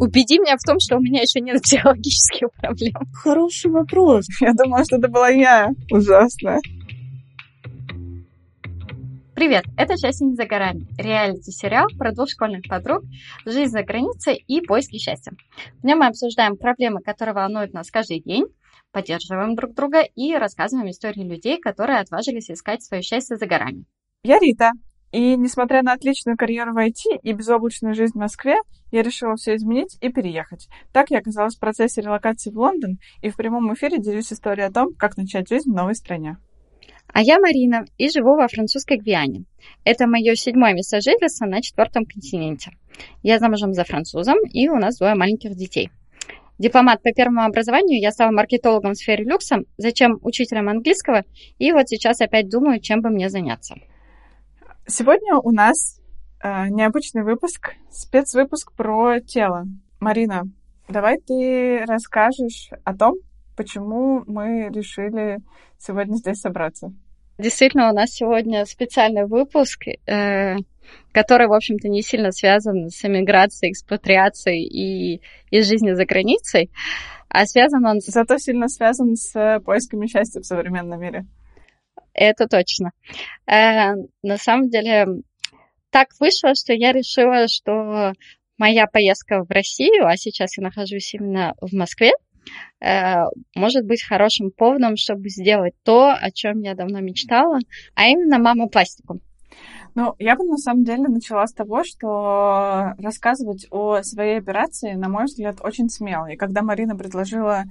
[0.00, 2.94] Убеди меня в том, что у меня еще нет психологических проблем.
[3.12, 4.24] Хороший вопрос.
[4.40, 5.68] Я думала, что это была я.
[5.90, 6.58] Ужасно.
[9.34, 13.02] Привет, это «Счастье не за горами»— реалити-сериал про двух школьных подруг,
[13.46, 15.32] жизнь за границей и поиски счастья.
[15.82, 18.46] В нем мы обсуждаем проблемы, которые волнуют нас каждый день,
[18.92, 23.84] поддерживаем друг друга и рассказываем истории людей, которые отважились искать свое счастье за горами.
[24.24, 24.72] Я Рита,
[25.12, 28.56] и несмотря на отличную карьеру в IT и безоблачную жизнь в Москве,
[28.92, 30.68] я решила все изменить и переехать.
[30.92, 34.72] Так я оказалась в процессе релокации в Лондон и в прямом эфире делюсь историей о
[34.72, 36.36] том, как начать жизнь в новой стране.
[37.12, 39.44] А я Марина и живу во французской Гвиане.
[39.84, 42.70] Это мое седьмое место жительства на четвертом континенте.
[43.24, 45.90] Я замужем за французом, и у нас двое маленьких детей.
[46.58, 51.24] Дипломат по первому образованию, я стала маркетологом в сфере люкса, зачем учителем английского,
[51.58, 53.76] и вот сейчас опять думаю, чем бы мне заняться.
[54.86, 56.00] Сегодня у нас
[56.42, 59.64] э, необычный выпуск, спецвыпуск про тело.
[60.00, 60.42] Марина,
[60.88, 63.16] давай ты расскажешь о том,
[63.56, 65.38] почему мы решили
[65.78, 66.92] сегодня здесь собраться.
[67.38, 70.56] Действительно, у нас сегодня специальный выпуск, э,
[71.12, 76.70] который, в общем-то, не сильно связан с эмиграцией, экспатриацией и, и жизнью за границей,
[77.28, 78.00] а связан он...
[78.00, 81.26] Зато сильно связан с поисками счастья в современном мире.
[82.14, 82.92] Это точно.
[83.46, 85.06] Э, на самом деле,
[85.90, 88.12] так вышло, что я решила, что
[88.58, 92.12] моя поездка в Россию, а сейчас я нахожусь именно в Москве,
[92.80, 97.58] э, может быть хорошим поводом, чтобы сделать то, о чем я давно мечтала,
[97.94, 99.20] а именно мама пластику.
[99.94, 105.08] Ну, я бы на самом деле начала с того, что рассказывать о своей операции, на
[105.08, 106.26] мой взгляд, очень смело.
[106.26, 107.64] И когда Марина предложила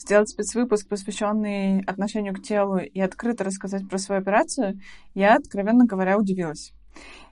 [0.00, 4.80] сделать спецвыпуск, посвященный отношению к телу и открыто рассказать про свою операцию,
[5.14, 6.72] я, откровенно говоря, удивилась.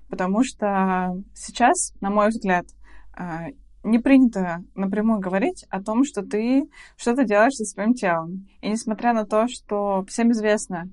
[0.09, 2.67] Потому что сейчас, на мой взгляд,
[3.15, 3.47] а,
[3.83, 8.47] не принято напрямую говорить о том, что ты что-то делаешь со своим телом.
[8.61, 10.91] И несмотря на то, что всем известна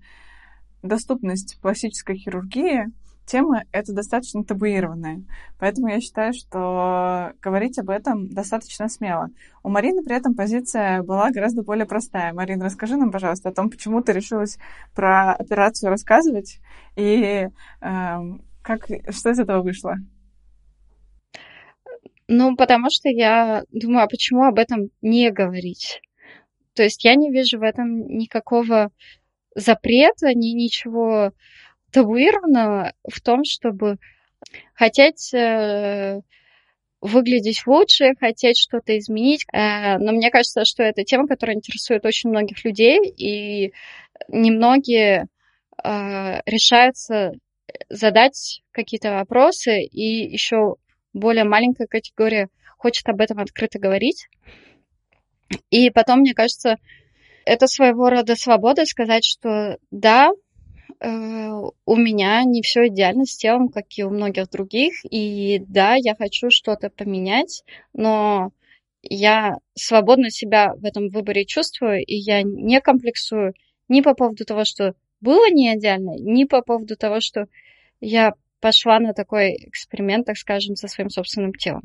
[0.81, 2.85] доступность пластической хирургии,
[3.25, 5.23] тема это достаточно табуированная.
[5.59, 9.29] Поэтому я считаю, что говорить об этом достаточно смело.
[9.63, 12.33] У Марины при этом позиция была гораздо более простая.
[12.33, 14.57] Марина, расскажи нам, пожалуйста, о том, почему ты решилась
[14.93, 16.59] про операцию рассказывать
[16.95, 17.47] и
[17.81, 18.17] э,
[18.61, 19.95] как, что из этого вышло.
[22.27, 26.01] Ну, потому что я думаю, а почему об этом не говорить?
[26.73, 28.91] То есть я не вижу в этом никакого
[29.55, 31.31] запрета, ни ничего
[31.95, 33.99] табуированного в том, чтобы
[34.73, 36.19] хотеть э,
[36.99, 39.45] выглядеть лучше, хотеть что-то изменить.
[39.53, 43.71] Э, но мне кажется, что это тема, которая интересует очень многих людей, и
[44.27, 45.27] немногие
[45.81, 47.31] э, решаются
[47.87, 50.75] задать какие-то вопросы, и еще
[51.13, 54.27] более маленькая категория хочет об этом открыто говорить.
[55.69, 56.75] И потом, мне кажется,
[57.45, 60.31] это своего рода свобода сказать, что да,
[61.01, 64.93] у меня не все идеально с телом, как и у многих других.
[65.03, 67.63] И да, я хочу что-то поменять,
[67.93, 68.51] но
[69.01, 73.53] я свободно себя в этом выборе чувствую, и я не комплексую
[73.87, 77.45] ни по поводу того, что было не идеально, ни по поводу того, что
[77.99, 81.83] я пошла на такой эксперимент, так скажем, со своим собственным телом.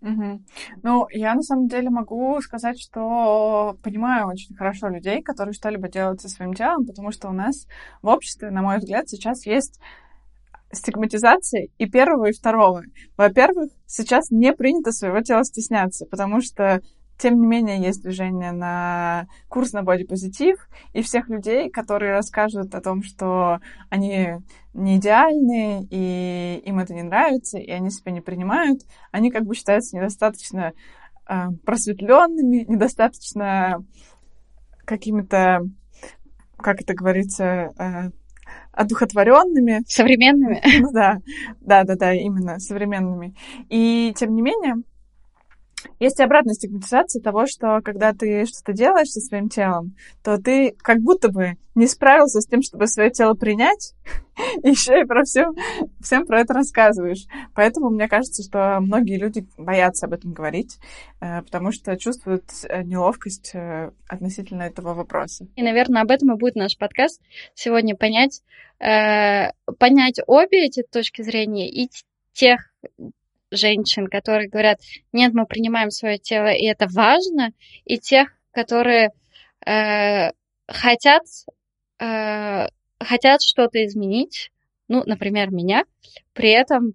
[0.00, 0.42] Угу.
[0.82, 6.20] Ну, я на самом деле могу сказать, что понимаю очень хорошо людей, которые что-либо делают
[6.20, 7.66] со своим телом, потому что у нас
[8.00, 9.80] в обществе, на мой взгляд, сейчас есть
[10.72, 12.82] стигматизация и первого, и второго.
[13.16, 16.80] Во-первых, сейчас не принято своего тела стесняться, потому что
[17.18, 22.80] тем не менее, есть движение на курс на бодипозитив, и всех людей, которые расскажут о
[22.80, 23.58] том, что
[23.90, 24.36] они
[24.72, 29.54] не идеальны, и им это не нравится, и они себя не принимают, они как бы
[29.54, 30.72] считаются недостаточно
[31.28, 33.84] э, просветленными, недостаточно
[34.84, 35.62] какими-то,
[36.56, 38.10] как это говорится, э,
[38.72, 39.82] одухотворенными.
[39.88, 40.62] Современными.
[40.80, 41.18] Ну да,
[41.60, 43.34] да, да, да, именно современными.
[43.68, 44.76] И тем не менее,
[45.98, 50.74] есть и обратная стигматизация того, что когда ты что-то делаешь со своим телом, то ты
[50.78, 53.94] как будто бы не справился с тем, чтобы свое тело принять,
[54.62, 55.46] и еще и про все,
[56.00, 57.26] всем про это рассказываешь.
[57.54, 60.78] Поэтому мне кажется, что многие люди боятся об этом говорить,
[61.20, 65.46] э, потому что чувствуют э, неловкость э, относительно этого вопроса.
[65.56, 67.20] И, наверное, об этом и будет наш подкаст
[67.54, 68.42] сегодня понять,
[68.78, 71.90] понять обе эти точки зрения и
[72.32, 72.72] тех
[73.50, 74.78] женщин, которые говорят,
[75.12, 77.52] нет, мы принимаем свое тело, и это важно,
[77.84, 79.10] и тех, которые
[79.66, 80.30] э,
[80.66, 81.22] хотят,
[82.00, 82.66] э,
[83.00, 84.50] хотят что-то изменить,
[84.88, 85.84] ну, например, меня,
[86.32, 86.94] при этом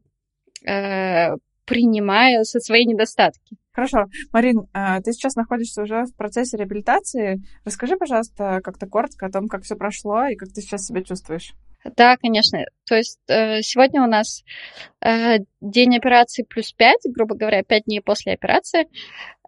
[0.67, 1.35] э,
[1.65, 3.57] принимая со свои недостатки.
[3.71, 4.05] Хорошо.
[4.31, 7.41] Марин, э, ты сейчас находишься уже в процессе реабилитации.
[7.65, 11.53] Расскажи, пожалуйста, как-то коротко о том, как все прошло и как ты сейчас себя чувствуешь.
[11.83, 12.65] Да, конечно.
[12.85, 14.44] То есть э, сегодня у нас
[15.01, 18.88] э, день операции плюс 5, грубо говоря, 5 дней после операции.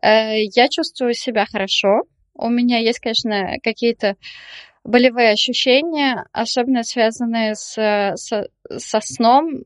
[0.02, 2.02] Я чувствую себя хорошо.
[2.36, 4.18] У меня есть, конечно, какие-то
[4.84, 7.74] болевые ощущения, особенно связанные с,
[8.16, 8.48] со,
[8.78, 9.64] со сном,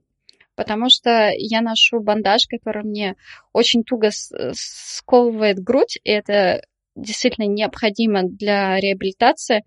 [0.55, 3.15] потому что я ношу бандаж, который мне
[3.51, 6.61] очень туго сковывает грудь, и это
[6.95, 9.63] действительно необходимо для реабилитации.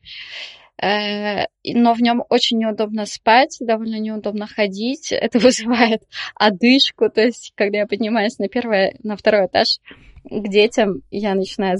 [0.82, 5.12] Э, но в нем очень неудобно спать, довольно неудобно ходить.
[5.12, 6.02] Это вызывает
[6.34, 7.08] одышку.
[7.08, 9.78] То есть, когда я поднимаюсь на первый, на второй этаж
[10.24, 11.78] к детям, я начинаю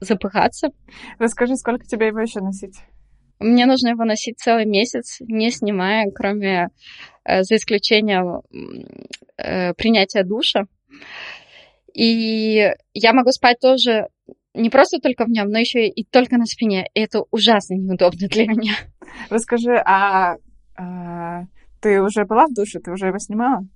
[0.00, 0.70] запыхаться.
[1.18, 2.76] Расскажи, сколько тебе его еще носить?
[3.38, 6.68] Мне нужно его носить целый месяц, не снимая, кроме
[7.24, 8.42] Э, за исключением
[9.36, 10.64] э, принятия душа.
[11.94, 14.08] И я могу спать тоже
[14.54, 16.86] не просто только в нем, но еще и только на спине.
[16.94, 18.74] И это ужасно неудобно для меня.
[19.30, 20.36] Расскажи, а,
[20.76, 21.44] а
[21.80, 22.80] ты уже была в душе?
[22.80, 23.66] Ты уже его снимала?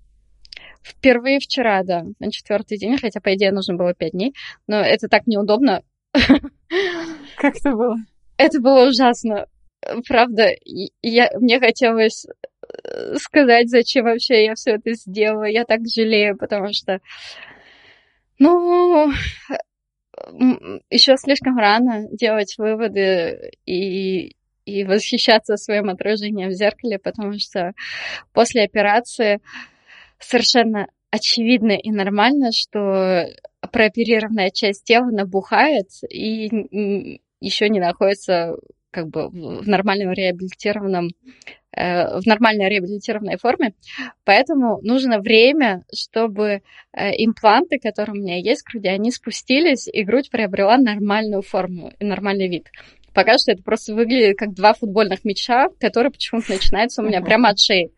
[0.83, 4.35] Впервые вчера, да, на четвертый день, хотя, по идее, нужно было пять дней,
[4.67, 5.83] но это так неудобно.
[6.13, 7.97] Как это было?
[8.37, 9.47] Это было ужасно.
[10.07, 10.51] Правда,
[11.03, 12.27] я, мне хотелось
[13.17, 15.45] сказать, зачем вообще я все это сделала.
[15.45, 17.01] Я так жалею, потому что,
[18.39, 19.11] ну,
[20.91, 27.73] еще слишком рано делать выводы и, и восхищаться своим отражением в зеркале, потому что
[28.33, 29.41] после операции
[30.19, 33.27] совершенно очевидно и нормально, что
[33.73, 38.57] прооперированная часть тела набухает и еще не находится
[38.97, 41.11] как бы в нормальном реабилитированном
[41.77, 43.75] Э, в нормальной реабилитированной форме.
[44.25, 46.63] Поэтому нужно время, чтобы
[46.93, 51.93] э, импланты, которые у меня есть в груди, они спустились, и грудь приобрела нормальную форму
[51.99, 52.69] и нормальный вид.
[53.13, 57.51] Пока что это просто выглядит как два футбольных мяча, которые почему-то начинаются у меня прямо
[57.51, 57.91] от шеи.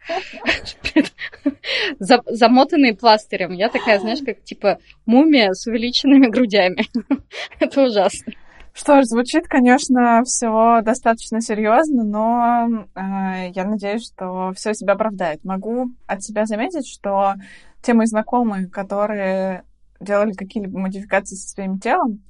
[2.01, 3.53] Замотанные пластырем.
[3.53, 6.85] Я такая, знаешь, как типа мумия с увеличенными грудями.
[7.61, 8.33] Это ужасно.
[8.79, 15.43] Что ж, звучит, конечно, все достаточно серьезно, но э, я надеюсь, что все себя оправдает.
[15.45, 17.35] Могу от себя заметить, что
[17.83, 19.65] те мои знакомые, которые
[19.99, 22.23] делали какие-либо модификации со своим телом,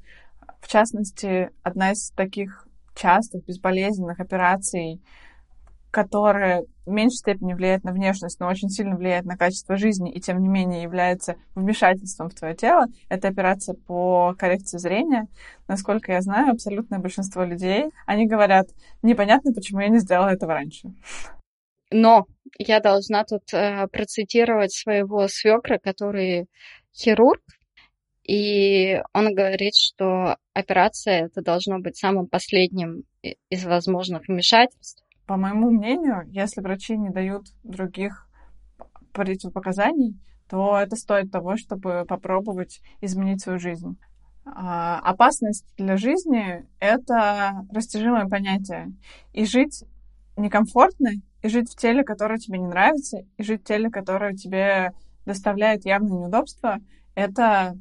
[0.62, 5.02] в частности, одна из таких частых безболезненных операций
[5.98, 10.20] которая в меньшей степени влияет на внешность, но очень сильно влияет на качество жизни и,
[10.20, 15.26] тем не менее, является вмешательством в твое тело, это операция по коррекции зрения.
[15.66, 18.68] Насколько я знаю, абсолютное большинство людей, они говорят,
[19.02, 20.94] непонятно, почему я не сделала этого раньше.
[21.90, 22.26] Но
[22.58, 26.46] я должна тут э, процитировать своего свекра, который
[26.94, 27.42] хирург,
[28.22, 33.02] и он говорит, что операция это должно быть самым последним
[33.50, 38.26] из возможных вмешательств, по моему мнению, если врачи не дают других
[39.12, 43.98] противопоказаний, то это стоит того, чтобы попробовать изменить свою жизнь.
[44.46, 48.94] А, опасность для жизни— это растяжимое понятие.
[49.34, 49.84] И жить
[50.38, 51.10] некомфортно,
[51.42, 54.92] и жить в теле, которое тебе не нравится, и жить в теле, которое тебе
[55.26, 56.78] доставляет явные неудобства,
[57.14, 57.76] это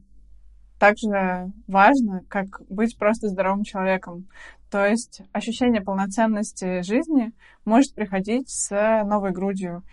[0.79, 4.27] так же важно, как быть просто здоровым человеком.
[4.69, 7.31] То есть ощущение полноценности жизни
[7.65, 8.69] может приходить с
[9.05, 9.83] новой грудью.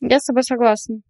[0.00, 1.00] Я с тобой согласна.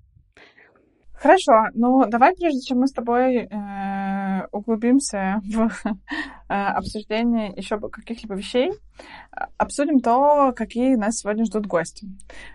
[1.14, 5.92] Хорошо, ну давай, прежде чем мы с тобой э, углубимся в э,
[6.48, 8.72] обсуждение еще каких-либо вещей,
[9.58, 12.08] обсудим то, какие нас сегодня ждут гости.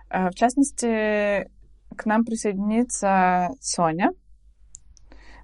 [0.09, 1.47] Э, в частности,
[1.95, 4.09] к нам присоединится Соня.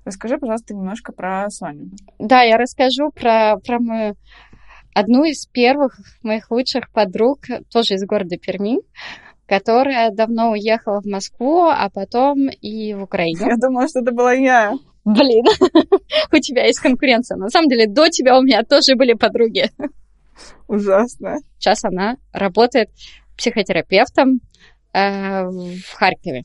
[0.03, 1.91] Расскажи, пожалуйста, немножко про Соню.
[2.17, 4.15] Да, я расскажу про, про мою
[4.93, 7.39] одну из первых моих лучших подруг,
[7.71, 8.79] тоже из города Перми,
[9.47, 13.47] которая давно уехала в Москву, а потом и в Украину.
[13.47, 14.73] Я думала, что это была я.
[15.03, 15.45] Блин,
[16.31, 17.37] у тебя есть конкуренция.
[17.37, 19.71] На самом деле, до тебя у меня тоже были подруги.
[20.67, 21.37] Ужасно.
[21.57, 22.89] Сейчас она работает
[23.37, 24.39] психотерапевтом
[24.93, 26.43] э, в Харькове.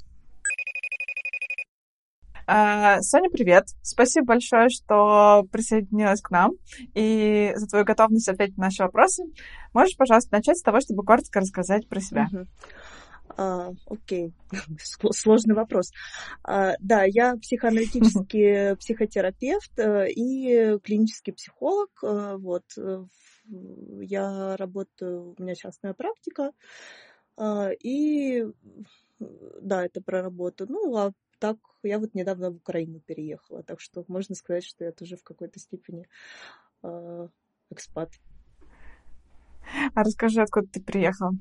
[2.48, 3.64] А, Соня, привет.
[3.82, 6.52] Спасибо большое, что присоединилась к нам
[6.94, 9.24] и за твою готовность ответить на наши вопросы.
[9.72, 12.28] Можешь, пожалуйста, начать с того, чтобы коротко рассказать про себя?
[13.36, 14.32] А, окей,
[14.80, 15.90] сложный вопрос.
[16.44, 21.90] А, да, я психоаналитический психотерапевт э, и клинический психолог.
[22.04, 23.04] Э, вот, э,
[24.02, 26.52] я работаю, у меня частная практика.
[27.82, 28.46] И
[29.18, 30.64] да, это про работу.
[30.68, 34.92] Ну, а так я вот недавно в Украину переехала, так что можно сказать, что я
[34.92, 36.06] тоже в какой-то степени
[36.82, 37.28] э,
[37.70, 38.10] экспат.
[39.94, 41.32] А расскажи, откуда ты приехала?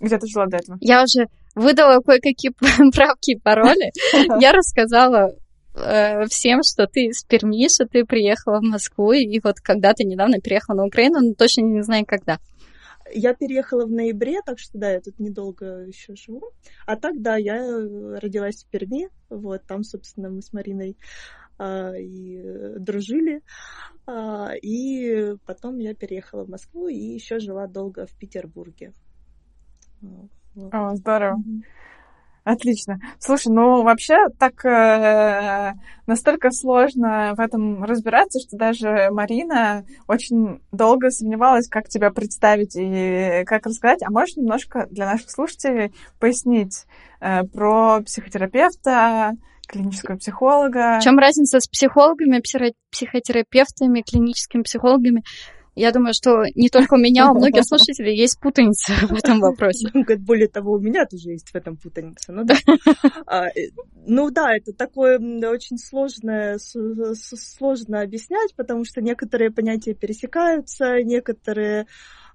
[0.00, 0.78] Где ты жила до этого?
[0.80, 2.52] Я уже выдала кое-какие
[2.92, 3.92] правки и пароли.
[4.40, 5.32] Я рассказала
[5.74, 10.04] э, всем, что ты из Перми, что ты приехала в Москву, и вот когда ты
[10.04, 12.38] недавно переехала на Украину, но точно не знаю когда.
[13.14, 16.42] Я переехала в ноябре, так что да, я тут недолго еще живу.
[16.86, 19.08] А так, да, я э, родилась в Перми.
[19.30, 20.96] Вот там, собственно, мы с Мариной
[21.58, 22.42] а, и
[22.78, 23.42] дружили.
[24.06, 28.92] А, и потом я переехала в Москву и еще жила долго в Петербурге.
[30.00, 30.30] Вот.
[30.72, 31.38] О, здорово.
[31.38, 31.62] Mm-hmm.
[32.44, 33.00] Отлично.
[33.18, 35.72] Слушай, ну вообще так э,
[36.06, 43.44] настолько сложно в этом разбираться, что даже Марина очень долго сомневалась, как тебя представить и
[43.46, 44.02] как рассказать.
[44.02, 46.84] А можешь немножко для наших слушателей пояснить
[47.20, 49.32] э, про психотерапевта,
[49.66, 50.98] клинического психолога?
[51.00, 52.42] В чем разница с психологами,
[52.90, 55.22] психотерапевтами, клиническими психологами?
[55.74, 59.88] Я думаю, что не только у меня, у многих слушателей есть путаница в этом вопросе.
[60.18, 62.32] Более того, у меня тоже есть в этом путаница.
[62.32, 62.54] Ну да,
[63.26, 63.70] а, э,
[64.06, 71.86] ну, да это такое очень сложное, сложно объяснять, потому что некоторые понятия пересекаются, некоторые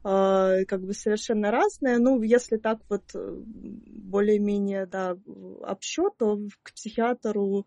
[0.04, 1.98] а, как бы совершенно разные.
[1.98, 5.18] Ну, если так вот э, более-менее, да,
[5.62, 7.66] общо, то к психиатру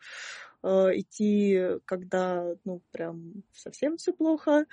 [0.62, 4.66] идти, когда, ну, прям совсем все плохо,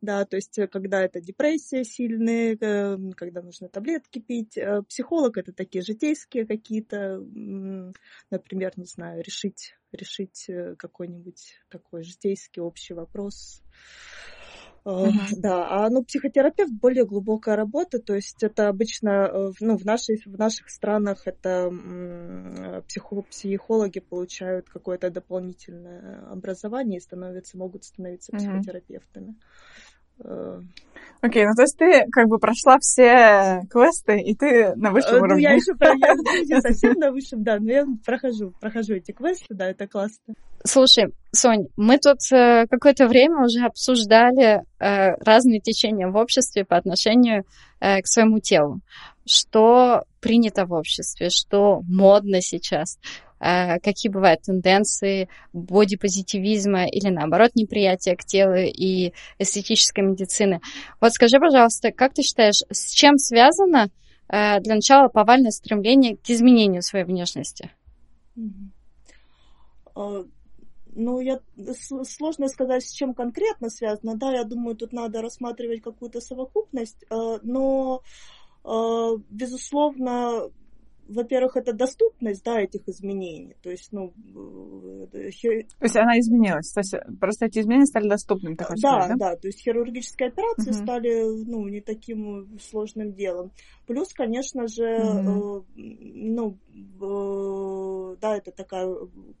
[0.00, 4.58] да, то есть, э, когда это депрессия сильная, э, когда нужно таблетки пить.
[4.88, 7.18] Психолог это такие житейские какие-то,
[8.30, 13.62] например, не знаю, решить, решить какой-нибудь такой житейский общий вопрос,
[14.84, 15.12] Uh-huh.
[15.36, 20.20] Да, а ну, психотерапевт более глубокая работа, то есть это обычно э, ну, в, нашей,
[20.24, 21.70] в наших странах это
[22.88, 29.36] психо, психологи получают какое-то дополнительное образование и становятся, могут становиться психотерапевтами.
[30.18, 30.64] Uh-huh.
[31.22, 35.22] Окей, okay, ну то есть ты как бы прошла все квесты, и ты на высшем
[35.22, 35.34] уровне.
[35.34, 39.54] Ну, я еще я не совсем на высшем, да, но я прохожу, прохожу эти квесты,
[39.54, 40.34] да, это классно.
[40.64, 46.76] Слушай, Сонь, мы тут э, какое-то время уже обсуждали э, разные течения в обществе по
[46.76, 47.44] отношению
[47.78, 48.80] э, к своему телу.
[49.24, 52.98] Что принято в обществе, что модно сейчас.
[53.42, 60.60] Э, какие бывают тенденции бодипозитивизма или, наоборот, неприятия к телу и эстетической медицины.
[61.00, 63.90] Вот скажи, пожалуйста, как ты считаешь, с чем связано
[64.28, 67.72] э, для начала повальное стремление к изменению своей внешности?
[69.96, 70.24] А,
[70.94, 71.40] ну, я,
[72.04, 74.16] сложно сказать, с чем конкретно связано.
[74.16, 78.02] Да, я думаю, тут надо рассматривать какую-то совокупность, э, но,
[79.30, 80.48] безусловно,
[81.08, 83.56] во-первых, это доступность, да, этих изменений.
[83.62, 84.12] То есть, ну...
[85.12, 85.66] Э, хир...
[85.78, 89.30] То есть она изменилась, то есть просто эти изменения стали доступными, хочешь да, сказать, да?
[89.30, 90.78] Да, то есть хирургические операции угу.
[90.78, 93.52] стали, ну, не таким сложным делом.
[93.86, 95.66] Плюс, конечно же, угу.
[95.76, 96.58] э, ну,
[97.00, 98.88] э, да, это такая,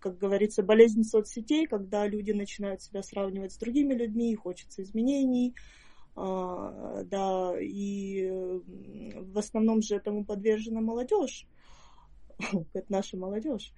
[0.00, 5.81] как говорится, болезнь соцсетей, когда люди начинают себя сравнивать с другими людьми, хочется изменений, а,
[6.14, 8.28] да, и
[9.16, 11.46] в основном же этому подвержена молодежь,
[12.74, 13.72] это наша молодежь,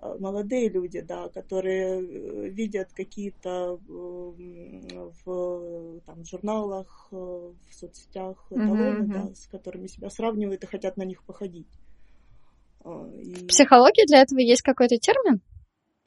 [0.00, 9.02] а, молодые люди, да, которые э, видят какие-то в там, журналах, э, в соцсетях эталоны,
[9.02, 9.12] mm-hmm.
[9.12, 11.68] да, с которыми себя сравнивают и хотят на них походить.
[12.82, 13.34] А, и...
[13.34, 15.42] В психологии для этого есть какой-то термин?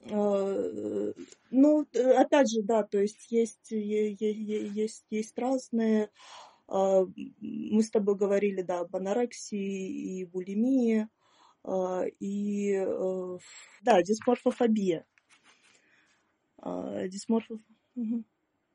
[0.09, 1.13] Э,
[1.51, 6.09] ну, опять же, да, то есть есть, есть, есть разные.
[6.67, 7.03] А,
[7.39, 11.07] мы с тобой говорили, да, об анорексии и булимии,
[11.63, 13.37] а, и, э,
[13.81, 15.05] да, дисморфофобия.
[17.07, 18.23] Дисморфофобия.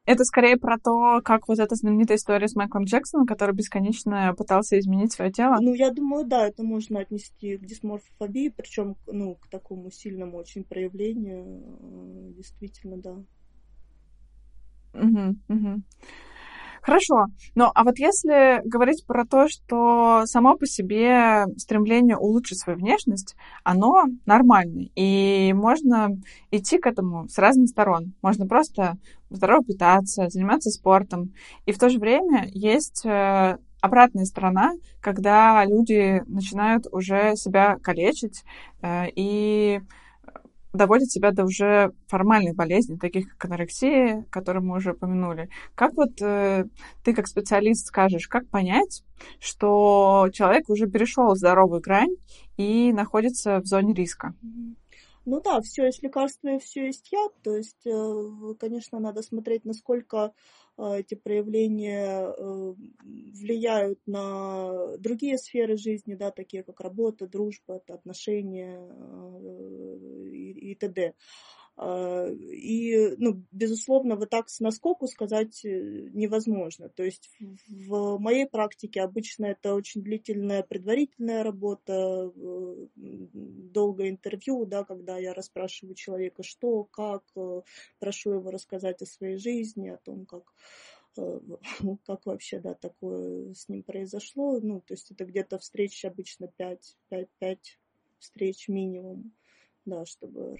[0.08, 4.78] Это скорее про то, как вот эта знаменитая история с Майклом Джексоном, который бесконечно пытался
[4.78, 5.58] изменить свое тело.
[5.60, 10.64] Ну, я думаю, да, это можно отнести к дисморфофобии, причем, ну, к такому сильному очень
[10.64, 11.44] проявлению.
[11.44, 13.16] Э, действительно, да.
[14.94, 15.82] Угу, угу.
[16.88, 17.26] Хорошо.
[17.54, 23.36] Ну, а вот если говорить про то, что само по себе стремление улучшить свою внешность,
[23.62, 26.08] оно нормальное, и можно
[26.50, 28.14] идти к этому с разных сторон.
[28.22, 28.96] Можно просто
[29.28, 31.34] здорово питаться, заниматься спортом.
[31.66, 38.44] И в то же время есть э, обратная сторона, когда люди начинают уже себя калечить
[38.80, 39.82] э, и
[40.72, 45.48] доводят себя до уже формальных болезней, таких как анорексия, которые мы уже упомянули.
[45.74, 46.64] Как вот э,
[47.04, 49.02] ты как специалист скажешь, как понять,
[49.40, 52.16] что человек уже перешел здоровую грань
[52.56, 54.34] и находится в зоне риска?
[55.24, 57.32] Ну да, все есть лекарство и все есть яд.
[57.42, 60.32] То есть, э, конечно, надо смотреть, насколько
[60.78, 62.74] эти проявления э,
[63.34, 68.78] влияют на другие сферы жизни, да, такие как работа, дружба, отношения
[70.32, 71.14] и, и т.д.
[71.80, 76.88] А, и, ну, безусловно, вот так с наскоку сказать э, невозможно.
[76.88, 77.30] То есть
[77.68, 85.32] в моей практике обычно это очень длительная предварительная работа, э, долгое интервью, да, когда я
[85.34, 87.62] расспрашиваю человека, что, как, э,
[88.00, 90.52] прошу его рассказать о своей жизни, о том, как
[92.06, 94.60] как вообще, да, такое с ним произошло.
[94.60, 97.78] Ну, то есть это где-то встреч обычно 5, 5, 5
[98.18, 99.32] встреч минимум,
[99.84, 100.56] да, чтобы...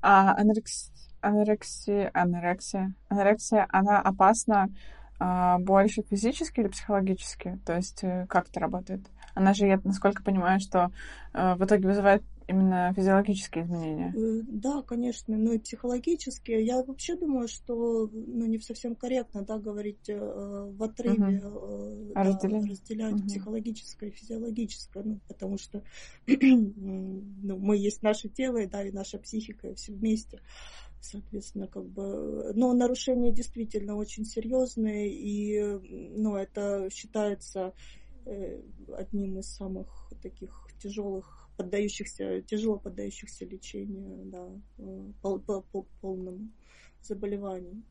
[0.00, 0.90] А анорекс...
[1.20, 4.68] анорексия, анорексия, анорексия, она опасна
[5.18, 7.60] а, больше физически или психологически?
[7.64, 9.00] То есть э, как это работает?
[9.34, 10.90] Она же, я насколько понимаю, что
[11.32, 14.14] э, в итоге вызывает именно физиологические изменения.
[14.16, 16.64] Э, да, конечно, ну и психологические.
[16.64, 22.12] Я вообще думаю, что ну, не совсем корректно да, говорить э, в отрыве, угу.
[22.14, 23.26] да, разделять угу.
[23.26, 25.82] психологическое и физиологическое, ну, потому что
[26.26, 30.40] ну, мы есть наше тело, да, и наша психика, и все вместе.
[31.00, 35.60] Соответственно, как бы, но нарушения действительно очень серьезные, и,
[36.16, 37.74] ну, это считается
[38.96, 46.50] одним из самых таких тяжелых поддающихся, тяжело поддающихся лечению, да, э, по, по, по полному
[47.00, 47.82] заболеванию.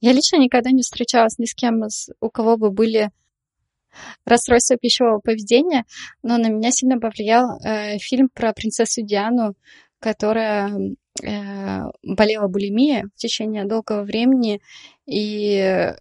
[0.00, 1.82] Я лично никогда не встречалась ни с кем,
[2.20, 3.10] у кого бы были
[4.24, 5.84] расстройства пищевого поведения,
[6.22, 9.54] но на меня сильно повлиял э, фильм про принцессу Диану,
[9.98, 14.60] которая э, болела булимией в течение долгого времени,
[15.06, 15.96] и э,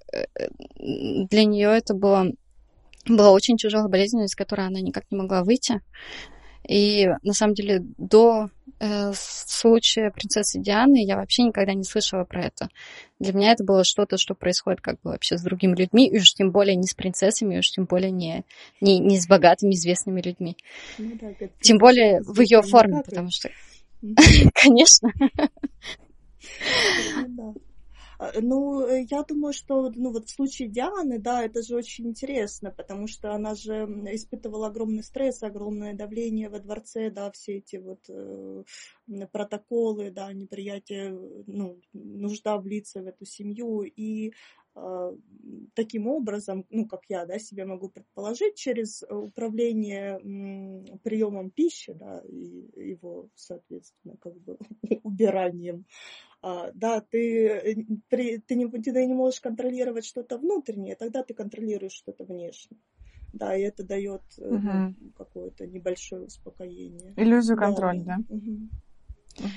[0.77, 2.31] для нее это было
[3.07, 5.81] была очень тяжелая болезнь, из которой она никак не могла выйти.
[6.67, 8.49] И на самом деле до
[8.79, 12.69] э, случая принцессы Дианы я вообще никогда не слышала про это.
[13.19, 16.33] Для меня это было что-то, что происходит как бы вообще с другими людьми, и уж
[16.33, 18.45] тем более не с принцессами, и уж тем более не,
[18.79, 20.55] не, не с богатыми известными людьми.
[20.99, 23.49] Ну, да, тем более в ее форме, потому что...
[24.53, 25.11] Конечно.
[28.21, 31.75] Ну а, ну, э, я думаю, что ну, вот в случае Дианы, да, это же
[31.75, 33.73] очень интересно, потому что она же
[34.13, 38.63] испытывала огромный стресс, огромное давление во дворце, да, все эти вот э,
[39.31, 44.33] протоколы, да, неприятие, ну, нужда влиться в эту семью, и э,
[45.73, 50.17] таким образом, ну, как я, да, себе могу предположить, через управление
[51.03, 54.57] приемом пищи, да, и его, соответственно, как бы
[55.03, 55.85] убиранием,
[56.41, 61.93] а, да, ты, при, ты, не, ты не можешь контролировать что-то внутреннее, тогда ты контролируешь
[61.93, 62.79] что-то внешнее.
[63.33, 64.57] Да, и это дает угу.
[64.57, 67.13] ну, какое-то небольшое успокоение.
[67.15, 68.17] Иллюзию контроля, да?
[68.27, 68.35] да?
[68.35, 69.49] Угу.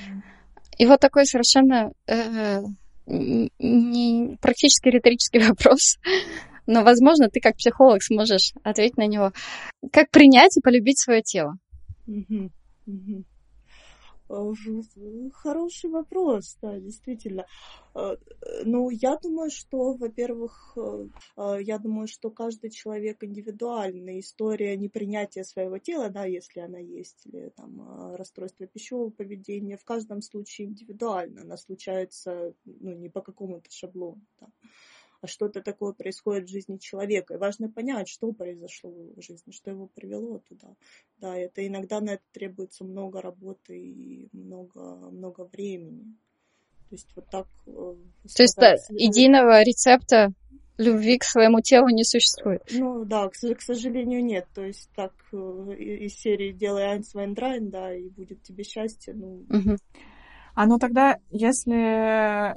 [0.79, 2.62] И вот такой совершенно э,
[3.07, 5.99] не, практически риторический вопрос,
[6.67, 9.33] но, возможно, ты как психолог сможешь ответить на него.
[9.93, 11.59] Как принять и полюбить свое тело?
[12.07, 12.51] Угу.
[12.87, 13.25] Угу.
[14.27, 17.47] Хороший вопрос, да, действительно.
[17.95, 18.17] Э,
[18.65, 24.21] ну, я думаю, что, во-первых, э, я думаю, что каждый человек индивидуальный.
[24.21, 30.23] История непринятия своего тела, да, если она есть, или там расстройство пищевого поведения, в каждом
[30.23, 31.43] случае индивидуально.
[31.43, 34.23] Она случается, ну, не по какому-то шаблону.
[34.41, 34.51] Да а
[35.27, 37.35] что-то такое происходит в жизни человека.
[37.35, 40.75] И важно понять, что произошло в его жизни, что его привело туда.
[41.19, 46.17] Да, это иногда на это требуется много работы и много, много времени.
[46.89, 47.47] То есть вот так...
[47.67, 47.95] Э,
[48.35, 50.33] То есть да, единого рецепта
[50.77, 52.63] любви к своему телу не существует.
[52.73, 54.47] Ну да, к, к сожалению, нет.
[54.55, 59.45] То есть так э, из серии «Делай Айнс Вайндрайн», да, и будет тебе счастье, ну...
[59.49, 59.77] Угу.
[60.57, 62.55] А ну тогда, если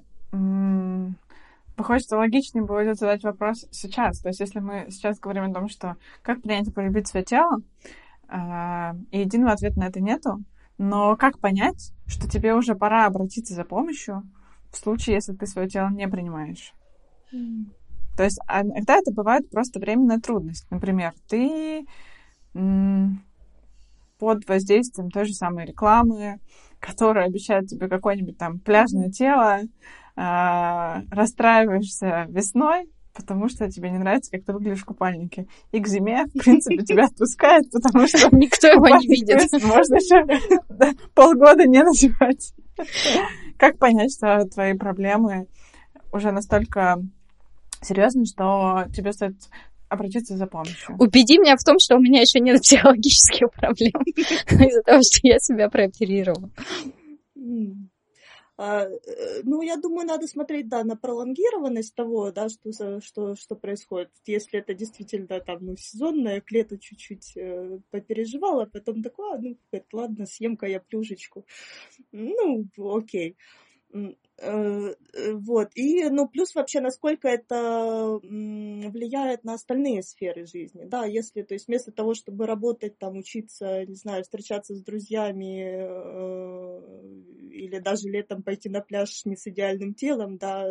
[1.77, 4.19] Выходит, что логичнее будет задать вопрос сейчас.
[4.19, 7.61] То есть, если мы сейчас говорим о том, что как принять и полюбить свое тело,
[8.29, 10.43] э, и единого ответа на это нету,
[10.79, 14.23] но как понять, что тебе уже пора обратиться за помощью
[14.71, 16.73] в случае, если ты свое тело не принимаешь?
[17.31, 17.65] Mm.
[18.17, 20.65] То есть, а иногда это бывает просто временная трудность.
[20.71, 21.85] Например, ты
[22.53, 26.39] под воздействием той же самой рекламы,
[26.79, 29.61] которая обещает тебе какое-нибудь там пляжное тело,
[30.15, 35.47] а, расстраиваешься весной, потому что тебе не нравится, как ты выглядишь в купальнике.
[35.71, 38.29] И к зиме, в принципе, тебя отпускает, потому что...
[38.35, 39.51] Никто его не видит.
[39.63, 40.25] Можно еще
[41.13, 42.53] полгода не надевать.
[43.57, 45.47] Как понять, что твои проблемы
[46.11, 47.01] уже настолько
[47.81, 49.35] серьезны, что тебе стоит
[49.89, 50.95] обратиться за помощью.
[50.99, 55.39] Убеди меня в том, что у меня еще нет психологических проблем из-за того, что я
[55.39, 56.51] себя прооперировала.
[58.59, 63.55] А, э, ну, я думаю, надо смотреть, да, на пролонгированность того, да, что, что, что
[63.55, 64.09] происходит.
[64.25, 69.57] Если это действительно там, ну, сезонное, к лету чуть-чуть э, попереживала, потом такое, а, ну,
[69.93, 71.45] ладно, съем-ка я плюшечку.
[72.11, 73.31] Ну, окей.
[73.31, 75.69] Э, вот.
[75.75, 80.85] И, ну, плюс вообще, насколько это влияет на остальные сферы жизни.
[80.85, 85.63] Да, если, то есть, вместо того, чтобы работать, там, учиться, не знаю, встречаться с друзьями
[85.79, 86.81] э,
[87.51, 90.63] или даже летом пойти на пляж не с идеальным телом, да,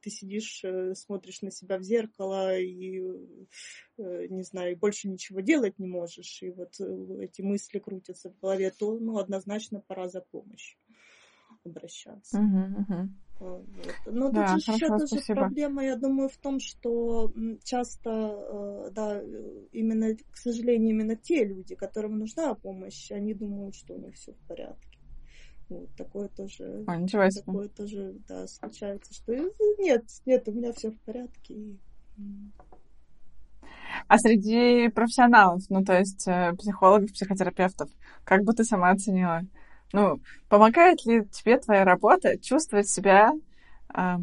[0.00, 0.62] ты сидишь,
[0.94, 3.00] смотришь на себя в зеркало и,
[3.98, 6.78] не знаю, больше ничего делать не можешь, и вот
[7.20, 10.78] эти мысли крутятся в голове, то, ну, однозначно пора за помощью
[11.64, 12.38] обращаться.
[12.38, 13.08] Uh-huh, uh-huh.
[13.40, 13.64] Вот.
[14.06, 19.22] Но да, тут еще тоже проблема, я думаю, в том, что часто, э, да,
[19.72, 24.32] именно, к сожалению, именно те люди, которым нужна помощь, они думают, что у них все
[24.32, 24.98] в порядке.
[25.68, 27.44] Вот, такое тоже, а, ничего себе.
[27.44, 29.34] такое тоже, да, случается, что
[29.78, 31.76] нет, нет, у меня все в порядке.
[34.08, 37.90] А среди профессионалов, ну, то есть э, психологов, психотерапевтов,
[38.24, 39.42] как бы ты сама оценила?
[39.92, 43.32] Ну, помогает ли тебе твоя работа чувствовать себя
[43.94, 44.16] э,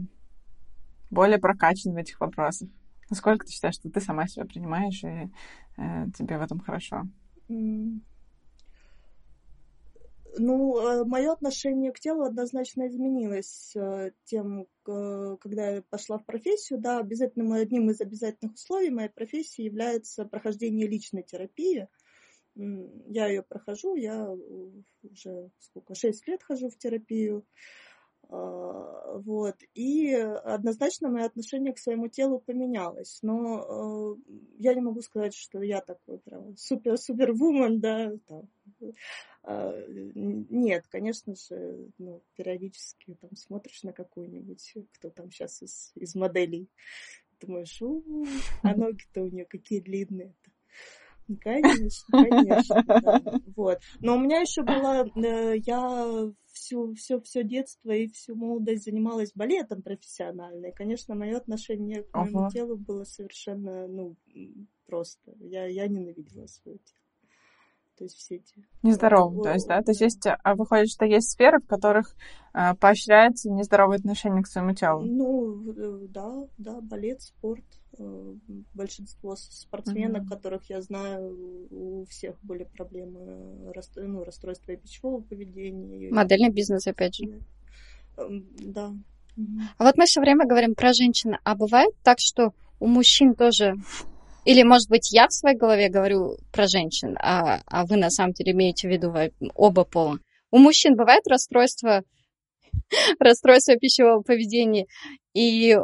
[1.09, 2.69] более прокачанным в этих вопросах?
[3.09, 5.29] Насколько ты считаешь, что ты сама себя принимаешь и
[5.77, 7.03] э, тебе в этом хорошо?
[10.37, 16.79] Ну, э, мое отношение к телу однозначно изменилось э, тем, когда я пошла в профессию.
[16.79, 21.87] Да, обязательно одним из обязательных условий моей профессии является прохождение личной терапии.
[22.55, 24.29] Я ее прохожу, я
[25.03, 27.45] уже сколько, шесть лет хожу в терапию.
[28.29, 29.55] А, вот.
[29.73, 33.19] И однозначно мое отношение к своему телу поменялось.
[33.21, 38.13] Но э, я не могу сказать, что я такой прям супер-супер-вумен, да.
[38.27, 38.49] Там.
[39.43, 46.15] А, нет, конечно же, ну, периодически там смотришь на какую-нибудь, кто там сейчас из, из
[46.15, 46.67] моделей,
[47.39, 48.25] думаешь, у,
[48.63, 50.33] а ноги-то у нее какие длинные.
[51.41, 53.21] Конечно, конечно, да.
[53.55, 53.79] Вот.
[53.99, 59.31] Но у меня еще было, э, я всю, все, все детство и всю молодость занималась
[59.33, 60.67] балетом профессионально.
[60.67, 62.49] И, конечно, мое отношение к моему ага.
[62.51, 64.15] телу было совершенно, ну,
[64.85, 65.33] просто.
[65.39, 66.99] Я, я ненавидела свое тело.
[67.97, 68.67] То есть все эти...
[68.83, 69.81] Нездоровым, то есть, да?
[69.81, 72.13] То есть, есть, а выходит, что есть сферы, в которых
[72.53, 75.01] э, поощряется нездоровое отношение к своему телу?
[75.01, 77.63] Ну, э, да, да, балет, спорт.
[77.97, 78.33] Э,
[78.73, 80.29] большинство спортсменок, mm-hmm.
[80.29, 86.11] которых я знаю, у всех были проблемы, ну, расстройства пищевого поведения.
[86.11, 87.41] Модельный бизнес, опять же.
[88.17, 88.93] Эм, да.
[89.77, 93.75] А вот мы все время говорим про женщин, а бывает так, что у мужчин тоже
[94.45, 98.33] или, может быть, я в своей голове говорю про женщин, а, а вы на самом
[98.33, 99.13] деле имеете в виду
[99.55, 100.19] оба пола.
[100.51, 102.03] У мужчин бывает расстройство,
[103.19, 104.85] расстройство пищевого поведения
[105.33, 105.75] и,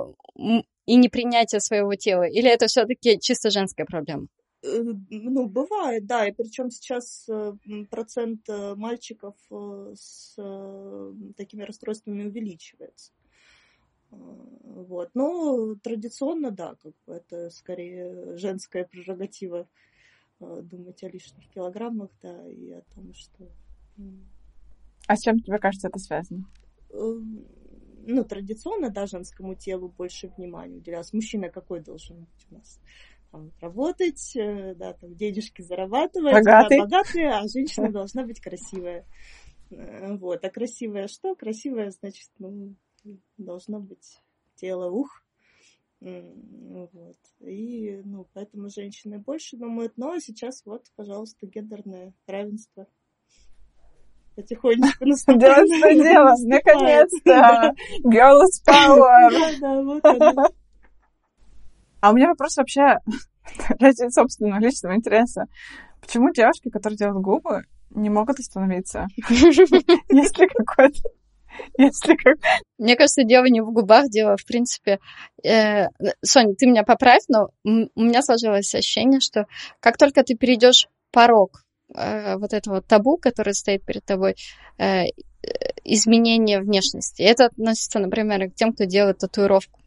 [0.86, 2.24] и непринятие своего тела?
[2.24, 4.28] Или это все-таки чисто женская проблема?
[4.64, 7.54] Э, ну, бывает, да, и причем сейчас э,
[7.90, 9.36] процент э, мальчиков
[9.96, 10.36] с
[11.36, 13.12] такими расстройствами увеличивается.
[14.12, 15.10] Вот.
[15.14, 19.70] Но традиционно, да, как бы это скорее женская прерогатива
[20.40, 23.48] думать о лишних килограммах, да, и о том, что...
[25.08, 26.46] А с чем тебе кажется это связано?
[28.06, 31.14] Ну, традиционно, да, женскому телу больше внимания уделялось.
[31.14, 32.80] Мужчина какой должен быть у нас?
[33.32, 36.78] Там, работать, э, да, там, денежки зарабатывать, богатый.
[36.78, 39.06] Да, богатый, а женщина должна быть красивая.
[39.70, 41.36] Э, вот, а красивая что?
[41.36, 42.76] Красивая, значит, ну,
[43.38, 44.22] должно быть
[44.56, 45.24] тело ух.
[46.02, 47.18] Вот.
[47.42, 52.88] И, ну, поэтому женщины больше думают, но сейчас вот, пожалуйста, гендерное равенство
[54.36, 55.68] потихонечку наступает.
[55.68, 57.74] Дело дело, наконец-то!
[58.04, 59.30] Girls power!
[59.62, 60.54] Да, вот
[62.02, 62.98] А у меня вопрос вообще
[63.80, 65.46] ради собственного личного интереса.
[66.02, 69.08] Почему девушки, которые делают губы, не могут остановиться?
[69.30, 71.10] Есть ли какой-то
[71.78, 72.38] Если как...
[72.78, 75.00] Мне кажется, дело не в губах, дело, в принципе...
[75.44, 75.88] Э,
[76.24, 79.46] Соня, ты меня поправь, но у меня сложилось ощущение, что
[79.80, 81.64] как только ты перейдешь порог
[81.96, 84.36] э, вот этого табу, который стоит перед тобой,
[84.78, 85.06] э,
[85.84, 87.22] изменение внешности.
[87.22, 89.80] Это относится, например, к тем, кто делает татуировку.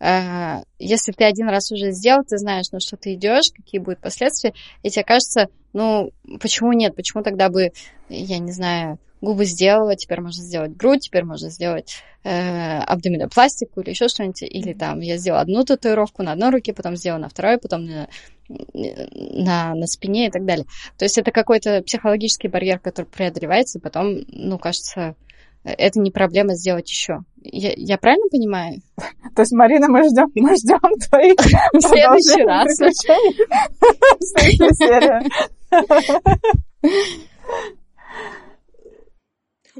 [0.00, 4.00] Э, если ты один раз уже сделал, ты знаешь, на что ты идешь, какие будут
[4.00, 7.72] последствия, и тебе кажется, ну, почему нет, почему тогда бы,
[8.08, 13.90] я не знаю, губы сделала, теперь можно сделать грудь, теперь можно сделать э, абдоминопластику или
[13.90, 17.58] еще что-нибудь, или там я сделала одну татуировку на одной руке, потом сделала на второй,
[17.58, 18.08] потом на,
[18.74, 20.66] на, на спине и так далее.
[20.98, 25.14] То есть это какой-то психологический барьер, который преодолевается, и потом, ну, кажется,
[25.64, 27.20] это не проблема сделать еще.
[27.42, 28.80] Я, я правильно понимаю?
[29.34, 31.36] То есть, Марина, мы ждем, мы ждем твоих
[31.72, 32.78] в следующий раз.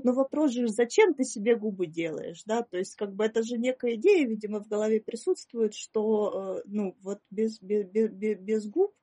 [0.03, 2.63] Но вопрос же, зачем ты себе губы делаешь, да?
[2.63, 6.97] То есть, как бы это же некая идея, видимо, в голове присутствует, что, э, ну,
[7.03, 8.95] вот без, без, без, без губ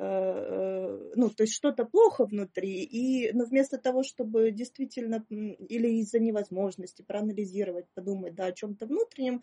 [0.00, 7.02] ну, то есть что-то плохо внутри, и, но вместо того, чтобы действительно, или из-за невозможности
[7.02, 9.42] проанализировать, подумать, да, о чем-то внутреннем,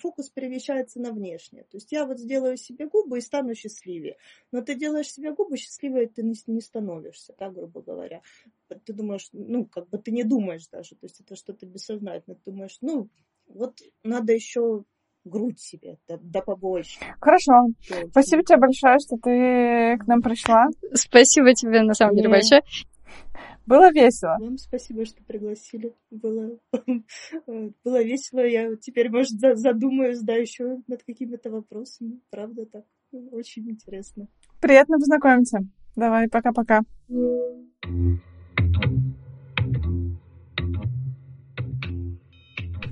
[0.00, 1.64] фокус перемещается на внешнее.
[1.64, 4.16] То есть я вот сделаю себе губы и стану счастливее.
[4.52, 8.22] Но ты делаешь себе губы, счастливее ты не становишься, да, грубо говоря.
[8.84, 12.38] Ты думаешь, ну, как бы ты не думаешь даже, то есть это что-то бессознательное.
[12.42, 13.10] Ты думаешь, ну,
[13.46, 14.84] вот надо еще
[15.26, 16.98] грудь себе, да, да побольше.
[17.20, 17.68] Хорошо.
[17.88, 18.10] Девочки.
[18.10, 20.66] Спасибо тебе большое, что ты к нам пришла.
[20.94, 22.62] Спасибо тебе, на самом деле, большое.
[23.66, 24.36] Было весело.
[24.38, 25.92] Вам спасибо, что пригласили.
[26.10, 26.56] Было,
[27.84, 28.46] было весело.
[28.46, 32.20] Я теперь, может, задумаюсь, да, еще над какими-то вопросами.
[32.30, 32.84] Правда, так
[33.32, 34.28] очень интересно.
[34.60, 35.60] Приятно познакомиться.
[35.96, 36.82] Давай, пока-пока.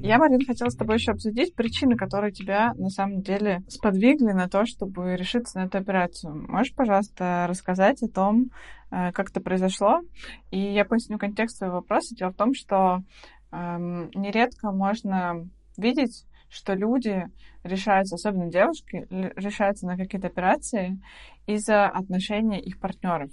[0.05, 4.51] Я, Марин, хотела с тобой еще обсудить причины, которые тебя на самом деле сподвигли на
[4.51, 6.45] то, чтобы решиться на эту операцию.
[6.47, 8.51] Можешь, пожалуйста, рассказать о том,
[8.91, 10.03] э, как это произошло?
[10.51, 12.15] И я поясню контекст своего вопроса.
[12.15, 13.03] Дело в том, что
[13.51, 17.25] эм, нередко можно видеть, что люди
[17.63, 21.01] решаются, особенно девушки, решаются на какие-то операции
[21.47, 23.31] из-за отношения их партнеров.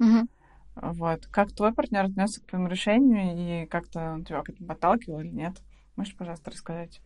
[0.00, 0.28] Угу.
[0.76, 1.26] Вот.
[1.26, 5.58] Как твой партнер отнесся к твоему решению и как-то тебя к этому подталкивал или нет?
[5.96, 7.00] Можешь, пожалуйста, рассказать?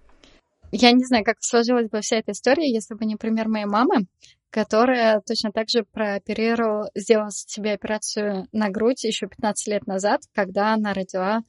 [0.71, 4.07] Я не знаю, как сложилась бы вся эта история, если бы не пример моей мамы,
[4.51, 10.75] которая точно так же прооперировала, сделала себе операцию на грудь еще 15 лет назад, когда
[10.75, 11.43] она родила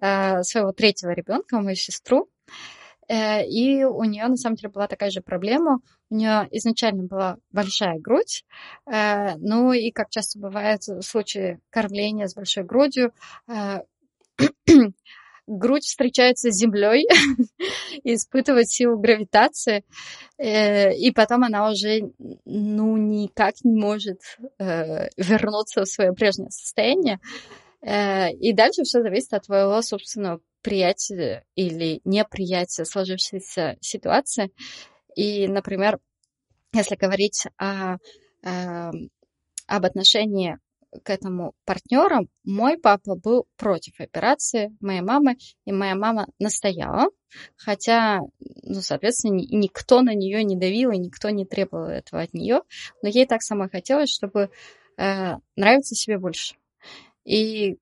[0.00, 2.28] э, своего третьего ребенка, мою сестру.
[3.08, 5.80] Э, и у нее на самом деле была такая же проблема.
[6.10, 8.44] У нее изначально была большая грудь,
[8.90, 13.12] э, ну и как часто бывает в случае кормления с большой грудью,
[13.48, 13.80] э,
[15.46, 17.06] грудь встречается с землей
[18.02, 19.84] и испытывает силу гравитации,
[20.38, 22.12] э, и потом она уже
[22.44, 24.20] ну никак не может
[24.58, 27.18] э, вернуться в свое прежнее состояние.
[27.82, 34.52] Э, и дальше все зависит от твоего собственного приятия или неприятия сложившейся ситуации.
[35.16, 35.98] И, например,
[36.72, 37.96] если говорить о,
[39.66, 40.58] об отношении
[41.04, 47.08] к этому партнеру, мой папа был против операции моей мамы, и моя мама настояла,
[47.56, 52.60] хотя, ну, соответственно, никто на нее не давил, и никто не требовал этого от нее,
[53.02, 54.50] но ей так самой хотелось, чтобы
[54.98, 56.56] э, нравиться себе больше.
[57.24, 57.78] И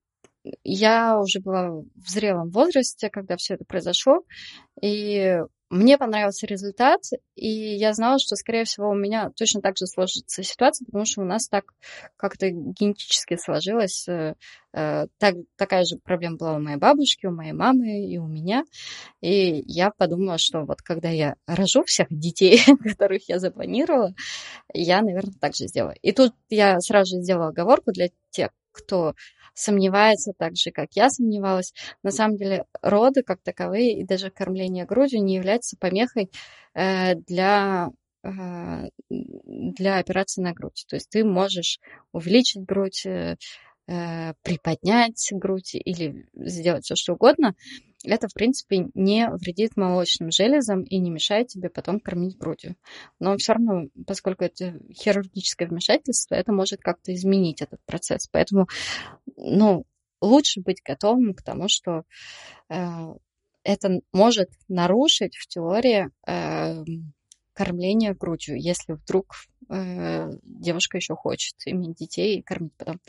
[0.62, 4.22] я уже была в зрелом возрасте, когда все это произошло,
[4.80, 5.40] и
[5.70, 7.00] мне понравился результат,
[7.36, 11.22] и я знала, что, скорее всего, у меня точно так же сложится ситуация, потому что
[11.22, 11.64] у нас так
[12.16, 14.08] как-то генетически сложилось.
[14.08, 14.34] Э,
[14.72, 18.64] э, так, такая же проблема была у моей бабушки, у моей мамы и у меня.
[19.20, 24.12] И я подумала, что вот когда я рожу всех детей, которых я запланировала,
[24.74, 25.94] я, наверное, так же сделаю.
[26.02, 29.14] И тут я сразу же сделала оговорку для тех, кто
[29.54, 31.72] сомневается так же, как я сомневалась.
[32.02, 36.30] На самом деле роды как таковые и даже кормление грудью не являются помехой
[36.74, 37.90] э, для
[38.22, 40.84] э, для операции на грудь.
[40.88, 41.78] То есть ты можешь
[42.12, 43.06] увеличить грудь,
[43.90, 47.54] э, приподнять грудь или сделать все что угодно,
[48.04, 52.76] это, в принципе, не вредит молочным железам и не мешает тебе потом кормить грудью.
[53.18, 58.26] Но все равно, поскольку это хирургическое вмешательство, это может как-то изменить этот процесс.
[58.32, 58.68] Поэтому,
[59.36, 59.84] ну,
[60.22, 62.04] лучше быть готовым к тому, что
[62.70, 63.14] э,
[63.64, 66.84] это может нарушить в теории э,
[67.52, 69.34] кормление грудью, если вдруг
[69.68, 73.00] э, девушка еще хочет иметь детей и кормить потом.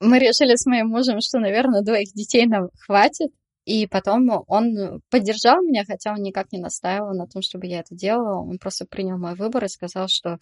[0.00, 3.30] Мы решили с моим мужем, что, наверное, двоих детей нам хватит,
[3.64, 7.94] и потом он поддержал меня, хотя он никак не настаивал на том, чтобы я это
[7.94, 8.40] делала.
[8.40, 10.38] Он просто принял мой выбор и сказал, что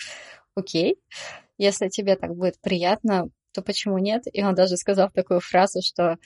[0.54, 0.98] окей,
[1.58, 4.24] если тебе так будет приятно, то почему нет?
[4.32, 6.18] И он даже сказал такую фразу, что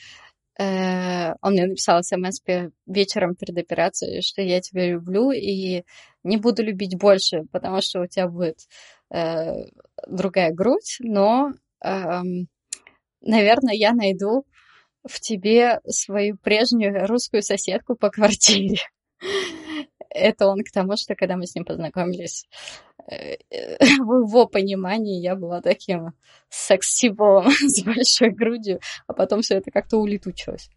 [0.61, 2.40] Э, он мне написал смс
[2.87, 5.85] вечером перед операцией, что я тебя люблю и
[6.23, 8.59] не буду любить больше, потому что у тебя будет
[9.11, 9.55] э,
[10.07, 12.21] другая грудь, но, э,
[13.20, 14.44] наверное, я найду
[15.06, 18.78] в тебе свою прежнюю русскую соседку по квартире.
[20.11, 22.46] Это он к тому, что когда мы с ним познакомились,
[23.11, 23.37] э,
[23.98, 26.12] в его понимании я была таким
[26.48, 30.68] секс-символом с большой грудью, а потом все это как-то улетучилось.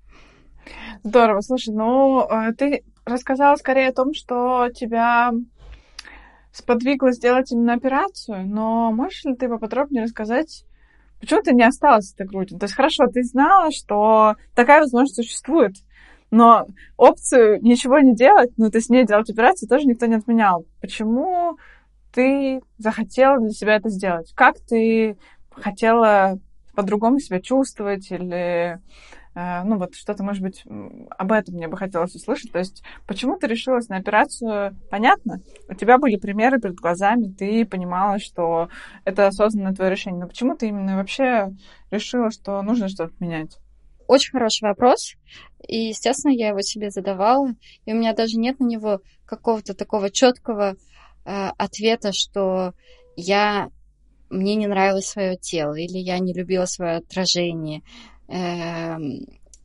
[1.04, 1.42] Здорово.
[1.42, 5.32] Слушай, ну, э, ты рассказала скорее о том, что тебя
[6.52, 10.66] сподвигло сделать именно операцию, но можешь ли ты поподробнее рассказать,
[11.24, 12.60] почему ты не осталась с этой грудью?
[12.60, 15.76] То есть, хорошо, ты знала, что такая возможность существует,
[16.32, 20.66] но опцию ничего не делать, ну, то есть не делать операцию тоже никто не отменял.
[20.82, 21.58] Почему
[22.12, 24.34] ты захотела для себя это сделать?
[24.36, 25.18] Как ты
[25.52, 26.40] хотела
[26.76, 28.80] по-другому себя чувствовать или
[29.36, 30.64] ну вот что-то, может быть,
[31.10, 32.52] об этом мне бы хотелось услышать.
[32.52, 34.78] То есть, почему ты решилась на операцию?
[34.92, 38.70] Понятно, у тебя были примеры перед глазами, ты понимала, что
[39.06, 40.22] это осознанное твое решение.
[40.22, 41.52] Но почему ты именно вообще
[41.92, 43.58] решила, что нужно что-то менять?
[44.08, 45.16] Очень хороший вопрос.
[45.68, 47.56] И, естественно, я его себе задавала.
[47.86, 50.76] И у меня даже нет на него какого-то такого четкого
[51.26, 52.74] э, ответа, что
[53.16, 53.70] я
[54.30, 57.84] мне не нравилось свое тело, или я не любила свое отражение,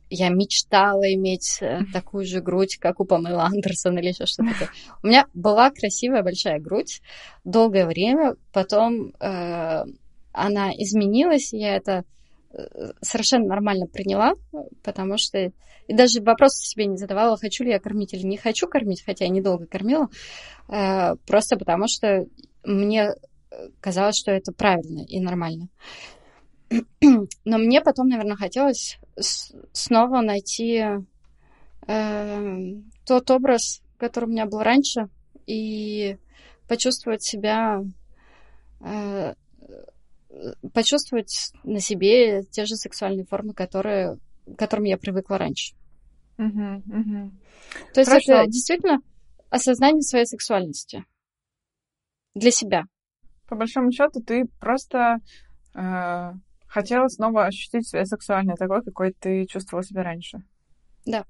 [0.09, 4.69] я мечтала иметь э, такую же грудь, как у Памела Андерсон или еще что-то такое.
[5.03, 7.01] У меня была красивая большая грудь
[7.43, 9.83] долгое время, потом э,
[10.31, 12.05] она изменилась, я это
[12.51, 14.33] э, совершенно нормально приняла,
[14.83, 15.51] потому что
[15.87, 19.25] и даже вопрос себе не задавала, хочу ли я кормить или не хочу кормить, хотя
[19.25, 20.07] я недолго кормила,
[20.67, 22.25] э, просто потому что
[22.63, 23.13] мне
[23.79, 25.69] казалось, что это правильно и нормально.
[27.45, 28.99] Но мне потом, наверное, хотелось
[29.73, 30.85] снова найти
[31.87, 32.57] э,
[33.05, 35.09] тот образ, который у меня был раньше,
[35.47, 36.17] и
[36.67, 37.83] почувствовать себя,
[38.81, 39.33] э,
[40.73, 45.75] почувствовать на себе те же сексуальные формы, которые, к которым я привыкла раньше.
[47.93, 48.33] То есть Хорошо.
[48.33, 48.99] это действительно
[49.49, 51.05] осознание своей сексуальности
[52.35, 52.83] для себя.
[53.47, 55.17] По большому счету, ты просто
[55.73, 56.31] э,
[56.69, 60.43] хотела снова ощутить себя сексуальной, такой, какой ты чувствовала себя раньше.
[61.05, 61.25] Да.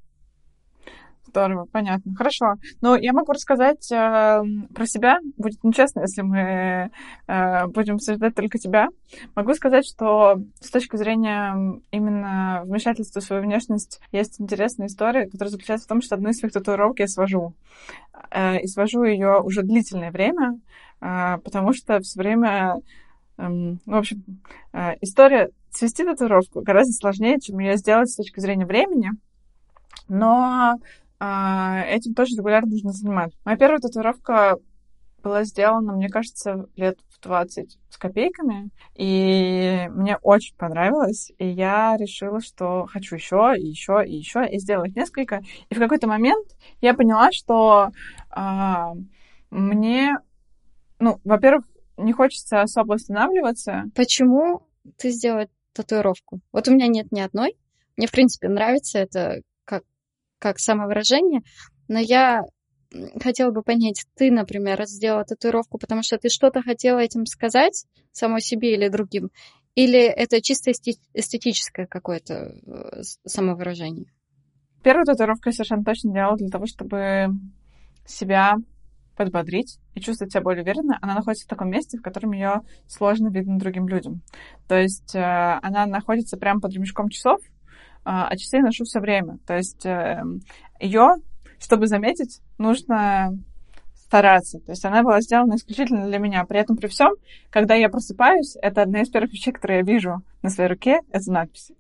[1.30, 2.16] Здорово, понятно.
[2.16, 2.56] Хорошо.
[2.82, 4.42] Но я могу рассказать э,
[4.74, 5.20] про себя.
[5.38, 6.92] Будет нечестно, если мы
[7.28, 8.88] э, будем обсуждать только тебя.
[9.36, 15.52] Могу сказать, что с точки зрения именно вмешательства в свою внешность есть интересная история, которая
[15.52, 17.54] заключается в том, что одну из своих татуировок я свожу.
[18.32, 20.60] Э, и свожу ее уже длительное время,
[21.00, 22.78] э, потому что все время
[23.40, 24.24] в общем,
[24.74, 29.12] э, история свести татуировку гораздо сложнее, чем ее сделать с точки зрения времени,
[30.10, 30.76] но
[31.20, 33.38] э, этим тоже регулярно нужно заниматься.
[33.46, 34.58] Моя первая татуировка
[35.24, 41.96] была сделана, мне кажется, лет в 20 с копейками, и мне очень понравилось, и я
[41.98, 45.42] решила, что хочу еще, и еще, и еще, и сделать несколько.
[45.70, 46.48] И в какой-то момент
[46.82, 47.90] я поняла, что
[48.36, 48.86] э,
[49.50, 50.18] мне,
[51.00, 51.66] ну, во-первых,
[52.00, 53.86] не хочется особо останавливаться.
[53.96, 56.40] Почему ты сделала татуировку?
[56.52, 57.56] Вот у меня нет ни одной.
[57.98, 59.84] Мне, в принципе, нравится это как,
[60.40, 61.42] как самовыражение,
[61.88, 62.44] но я
[63.22, 68.42] хотела бы понять, ты, например, сделала татуировку, потому что ты что-то хотела этим сказать самой
[68.42, 69.30] себе или другим,
[69.76, 74.12] или это чисто эстетическое какое-то э, самовыражение?
[74.84, 77.28] Первую татуировку я совершенно точно делала для того, чтобы
[78.06, 78.56] себя
[79.20, 83.28] подбодрить и чувствовать себя более уверенно, она находится в таком месте, в котором ее сложно
[83.28, 84.22] видно другим людям.
[84.70, 87.50] То есть э, она находится прямо под ремешком часов, э,
[88.06, 89.38] а часы я ношу все время.
[89.46, 90.24] То есть э,
[90.80, 91.16] ее,
[91.60, 93.38] чтобы заметить, нужно
[93.94, 94.60] стараться.
[94.60, 96.46] То есть она была сделана исключительно для меня.
[96.46, 97.12] При этом при всем,
[97.50, 101.30] когда я просыпаюсь, это одна из первых вещей, которые я вижу на своей руке, это
[101.30, 101.76] надписи.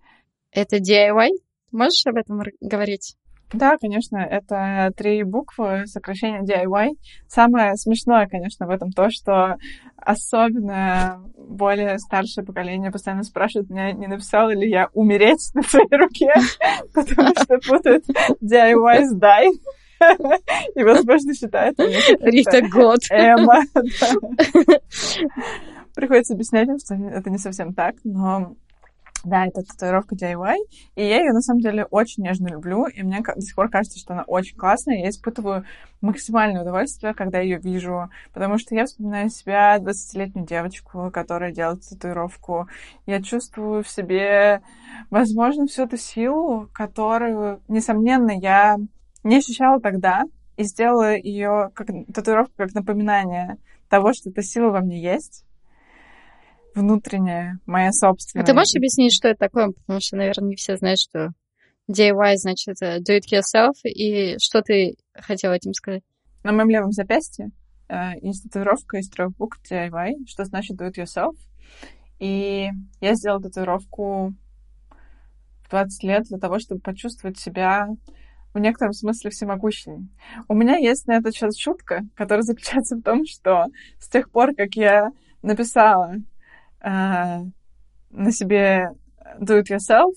[0.51, 1.29] Это DIY?
[1.71, 3.15] Можешь об этом говорить?
[3.53, 6.91] Да, конечно, это три буквы, сокращение DIY.
[7.27, 9.55] Самое смешное, конечно, в этом то, что
[9.97, 16.31] особенно более старшее поколение постоянно спрашивает меня, не написала ли я умереть на своей руке,
[16.93, 18.05] потому что путают
[18.41, 19.49] DIY с die.
[20.75, 22.99] И, возможно, считают Рита Год.
[23.09, 23.63] Эма.
[25.95, 28.55] Приходится объяснять им, что это не совсем так, но
[29.25, 30.55] Да, это татуировка DIY,
[30.95, 33.99] и я ее на самом деле очень нежно люблю, и мне до сих пор кажется,
[33.99, 34.99] что она очень классная.
[34.99, 35.65] Я испытываю
[35.99, 42.69] максимальное удовольствие, когда ее вижу, потому что я вспоминаю себя 20-летнюю девочку, которая делает татуировку.
[43.05, 44.61] Я чувствую в себе,
[45.09, 48.77] возможно, всю эту силу, которую, несомненно, я
[49.25, 50.23] не ощущала тогда,
[50.55, 53.57] и сделала ее как татуировку как напоминание
[53.89, 55.43] того, что эта сила во мне есть
[56.75, 58.43] внутренняя, моя собственная.
[58.43, 59.71] А ты можешь объяснить, что это такое?
[59.71, 61.29] Потому что, наверное, не все знают, что
[61.89, 66.03] DIY значит э, do it yourself, и что ты хотела этим сказать?
[66.43, 67.51] На моем левом запястье
[67.87, 71.35] э, есть татуировка из трех букв DIY, что значит do it yourself.
[72.19, 72.69] И
[73.01, 74.33] я сделала татуировку
[75.63, 77.87] в 20 лет для того, чтобы почувствовать себя
[78.53, 80.09] в некотором смысле всемогущей.
[80.47, 83.65] У меня есть на этот счет шутка, которая заключается в том, что
[83.99, 85.09] с тех пор, как я
[85.41, 86.15] написала
[86.81, 87.39] э,
[88.11, 88.89] на себе
[89.39, 90.13] do it yourself,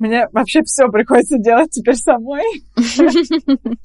[0.00, 2.42] мне вообще все приходится делать теперь самой.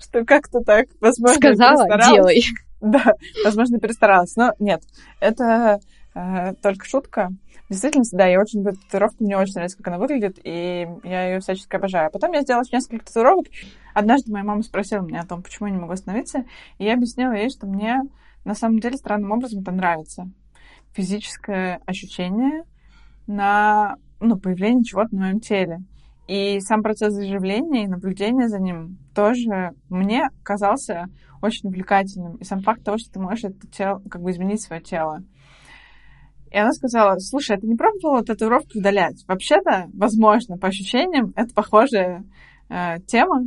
[0.00, 2.42] Что как-то так, возможно, Сказала, делай.
[2.80, 3.12] Да,
[3.44, 4.34] возможно, перестаралась.
[4.36, 4.82] Но нет,
[5.20, 5.78] это
[6.14, 7.30] э, только шутка.
[7.68, 11.28] В действительности, да, я очень люблю татуировку, мне очень нравится, как она выглядит, и я
[11.28, 12.10] ее всячески обожаю.
[12.10, 13.46] Потом я сделала несколько татуировок.
[13.94, 16.44] Однажды моя мама спросила меня о том, почему я не могу остановиться,
[16.78, 18.02] и я объяснила ей, что мне
[18.44, 20.28] на самом деле странным образом это нравится
[20.96, 22.64] физическое ощущение
[23.26, 25.80] на ну, появление чего-то на моем теле.
[26.26, 31.06] И сам процесс заживления и наблюдения за ним тоже мне казался
[31.40, 32.36] очень увлекательным.
[32.36, 35.22] И сам факт того, что ты можешь это тело, как бы изменить свое тело.
[36.50, 39.24] И она сказала, слушай, а ты не пробовала татуировки удалять?
[39.28, 42.24] Вообще-то, возможно, по ощущениям, это похожая
[42.70, 43.42] э, тема.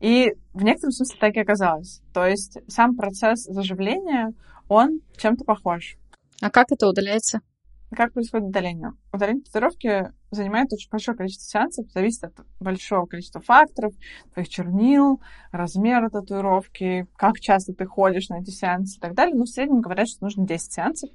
[0.00, 2.02] И в некотором смысле так и оказалось.
[2.12, 4.32] То есть сам процесс заживления,
[4.68, 5.96] он чем-то похож.
[6.40, 7.40] А как это удаляется?
[7.90, 8.92] Как происходит удаление?
[9.12, 13.94] Удаление татуировки занимает очень большое количество сеансов, зависит от большого количества факторов,
[14.34, 15.22] твоих чернил,
[15.52, 19.34] размера татуировки, как часто ты ходишь на эти сеансы и так далее.
[19.34, 21.10] Но ну, в среднем говорят, что нужно 10 сеансов.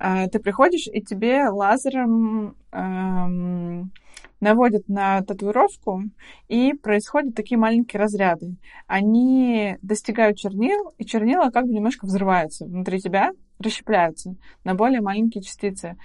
[0.00, 3.92] А, ты приходишь, и тебе лазером эм,
[4.40, 6.02] наводят на татуировку,
[6.48, 8.56] и происходят такие маленькие разряды.
[8.88, 15.42] Они достигают чернил, и чернила как бы немножко взрываются внутри тебя, расщепляются на более маленькие
[15.42, 15.96] частицы.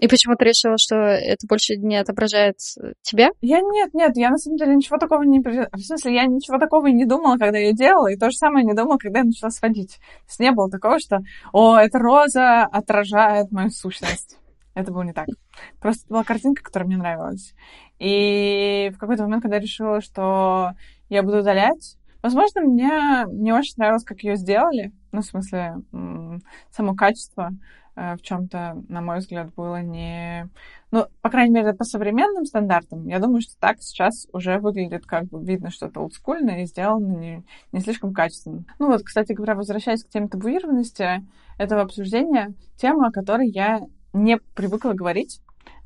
[0.00, 3.28] И почему ты решила, что это больше не отображает э, тебя?
[3.42, 5.40] Я нет, нет, я на самом деле ничего такого не...
[5.40, 8.64] В смысле, я ничего такого и не думала, когда я делала, и то же самое
[8.64, 9.96] не думала, когда я начала сводить.
[9.96, 11.20] То есть не было такого, что,
[11.52, 14.38] о, эта роза отражает мою сущность.
[14.74, 15.26] Это было не так.
[15.78, 17.52] Просто была картинка, которая мне нравилась.
[17.98, 20.70] И в какой-то момент, когда я решила, что
[21.10, 24.92] я буду удалять, возможно, мне не очень нравилось, как ее сделали.
[25.12, 25.76] Ну, в смысле,
[26.70, 27.50] само качество
[27.96, 30.48] э, в чем-то, на мой взгляд, было не...
[30.90, 35.24] Ну, по крайней мере, по современным стандартам, я думаю, что так сейчас уже выглядит, как
[35.24, 38.64] бы видно, что это олдскульно и сделано не, не слишком качественно.
[38.78, 41.24] Ну вот, кстати говоря, возвращаясь к теме табуированности
[41.58, 43.80] этого обсуждения, тема, о которой я
[44.12, 45.40] не привыкла говорить.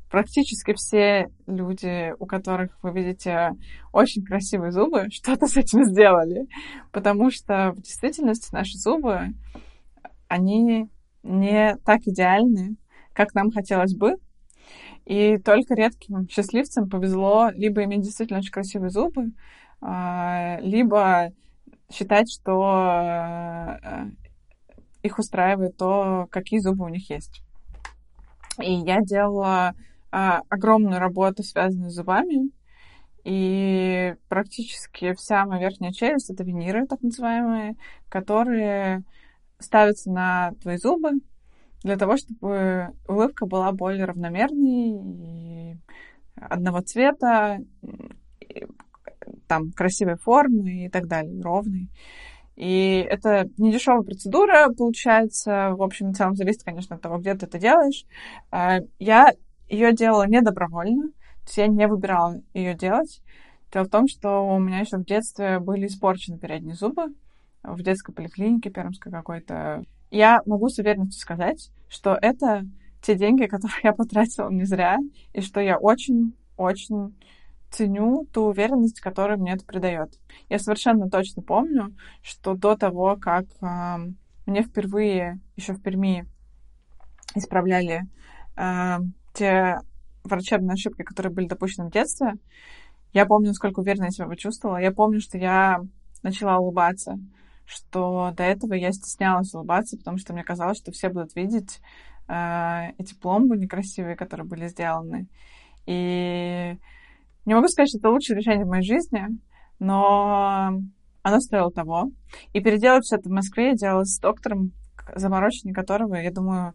[0.09, 3.51] Практически все люди, у которых вы видите
[3.91, 6.47] очень красивые зубы, что-то с этим сделали.
[6.91, 9.33] Потому что в действительности наши зубы,
[10.27, 10.89] они
[11.23, 12.77] не так идеальны,
[13.13, 14.15] как нам хотелось бы.
[15.05, 19.31] И только редким счастливцам повезло либо иметь действительно очень красивые зубы,
[19.79, 21.31] а, либо
[21.89, 24.09] считать, что э,
[25.03, 27.41] их устраивает то, какие зубы у них есть.
[28.61, 29.73] И я делала
[30.11, 32.51] а, огромную работу, связанную с зубами.
[33.23, 37.75] И практически вся моя верхняя челюсть— это виниры, так называемые,
[38.09, 39.03] которые
[39.59, 41.11] ставятся на твои зубы
[41.83, 45.77] для того, чтобы улыбка была более равномерной и
[46.35, 47.59] одного цвета,
[48.39, 48.65] и,
[49.47, 51.89] там, красивой формы и так далее, ровной.
[52.55, 55.73] И это не дешевая процедура, получается.
[55.75, 58.05] В общем, в целом зависит, конечно, от того, где ты это делаешь.
[58.49, 59.31] А, я
[59.69, 63.21] ее делала не добровольно, то есть я не выбирала ее делать.
[63.71, 67.13] Дело в том, что у меня еще в детстве были испорчены передние зубы
[67.63, 69.83] в детской поликлинике пермской какой-то.
[70.09, 72.65] Я могу с уверенностью сказать, что это
[73.01, 74.97] те деньги, которые я потратила не зря,
[75.33, 77.15] и что я очень-очень
[77.69, 80.17] ценю ту уверенность, которую мне это придает.
[80.49, 83.97] Я совершенно точно помню, что до того, как э,
[84.45, 86.25] мне впервые еще в Перми
[87.35, 88.03] исправляли
[88.55, 88.97] э,
[89.37, 89.75] те
[90.23, 92.33] врачебные ошибки, которые были допущены в детстве,
[93.13, 94.77] я помню, насколько уверенно я себя почувствовала.
[94.77, 95.79] Я помню, что я
[96.23, 97.17] начала улыбаться,
[97.65, 101.79] что до этого я стеснялась улыбаться, потому что мне казалось, что все будут видеть
[102.27, 105.27] э, эти пломбы некрасивые, которые были сделаны.
[105.85, 106.77] И
[107.45, 109.25] не могу сказать, что это лучшее решение в моей жизни,
[109.79, 110.73] но
[111.21, 112.11] оно стоило того.
[112.53, 114.71] И переделать все это в Москве я делала с доктором,
[115.15, 116.73] заморочение которого, я думаю,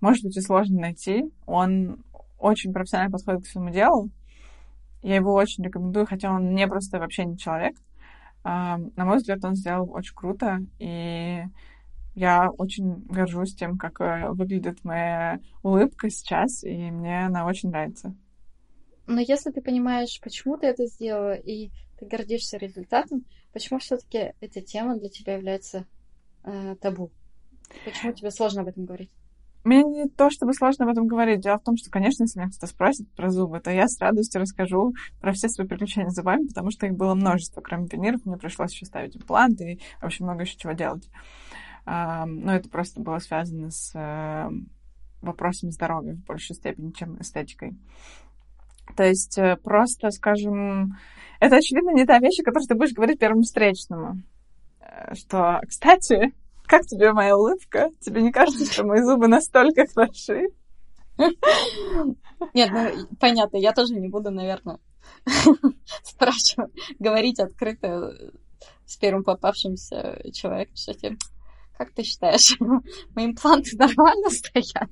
[0.00, 1.24] может быть и сложно найти.
[1.46, 2.04] Он
[2.38, 4.10] очень профессионально подходит к своему делу.
[5.02, 7.76] Я его очень рекомендую, хотя он не просто вообще не человек.
[8.44, 11.42] А, на мой взгляд, он сделал очень круто, и
[12.14, 18.14] я очень горжусь тем, как э, выглядит моя улыбка сейчас, и мне она очень нравится.
[19.06, 24.60] Но если ты понимаешь, почему ты это сделала, и ты гордишься результатом, почему все-таки эта
[24.60, 25.86] тема для тебя является
[26.44, 27.10] э, табу?
[27.84, 29.10] Почему тебе сложно об этом говорить?
[29.68, 31.40] Мне не то, чтобы сложно об этом говорить.
[31.40, 34.40] Дело в том, что, конечно, если меня кто-то спросит про зубы, то я с радостью
[34.40, 37.60] расскажу про все свои приключения с зубами, потому что их было множество.
[37.60, 41.10] Кроме виниров, мне пришлось еще ставить импланты и вообще много еще чего делать.
[41.84, 44.48] Но это просто было связано с э,
[45.20, 47.76] вопросами здоровья в большей степени, чем эстетикой.
[48.96, 50.96] То есть э, просто, скажем,
[51.40, 54.22] это, очевидно, не та вещь, о которой ты будешь говорить первому встречному.
[54.80, 56.32] Э, что, кстати,
[56.68, 57.90] как тебе моя улыбка?
[58.00, 60.48] Тебе не кажется, что мои зубы настолько хороши?
[62.54, 64.78] Нет, ну, понятно, я тоже не буду, наверное,
[66.04, 68.14] спрашивать, говорить открыто
[68.86, 71.16] с первым попавшимся человеком, что тебе
[71.76, 72.58] как ты считаешь,
[73.14, 74.90] мои импланты нормально стоят?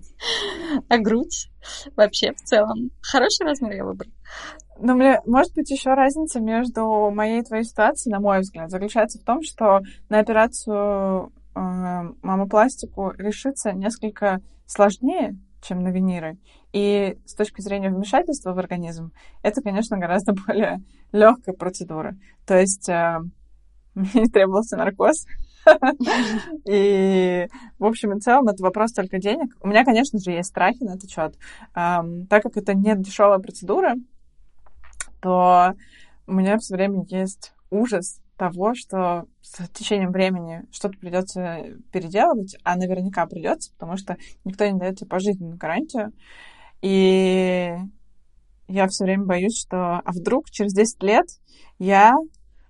[0.89, 1.51] А грудь
[1.97, 2.91] вообще в целом?
[3.03, 4.11] Хороший размер я выбрал.
[4.79, 9.19] Но мне, может быть, еще разница между моей и твоей ситуацией, на мой взгляд, заключается
[9.19, 16.39] в том, что на операцию мамопластику решиться несколько сложнее, чем на виниры.
[16.73, 20.83] И с точки зрения вмешательства в организм, это, конечно, гораздо более
[21.13, 22.17] легкая процедура.
[22.47, 23.21] То есть э,
[23.95, 25.25] мне не требовался наркоз,
[26.67, 27.49] И,
[27.79, 29.57] в общем и целом, это вопрос только денег.
[29.61, 31.37] У меня, конечно же, есть страхи на этот счет.
[31.73, 33.95] Так как это не дешевая процедура,
[35.21, 35.75] то
[36.27, 42.77] у меня все время есть ужас того, что с течением времени что-то придется переделывать, а
[42.77, 46.13] наверняка придется, потому что никто не дает тебе пожизненную гарантию.
[46.83, 47.75] И
[48.69, 51.27] я все время боюсь, что а вдруг через 10 лет
[51.79, 52.15] я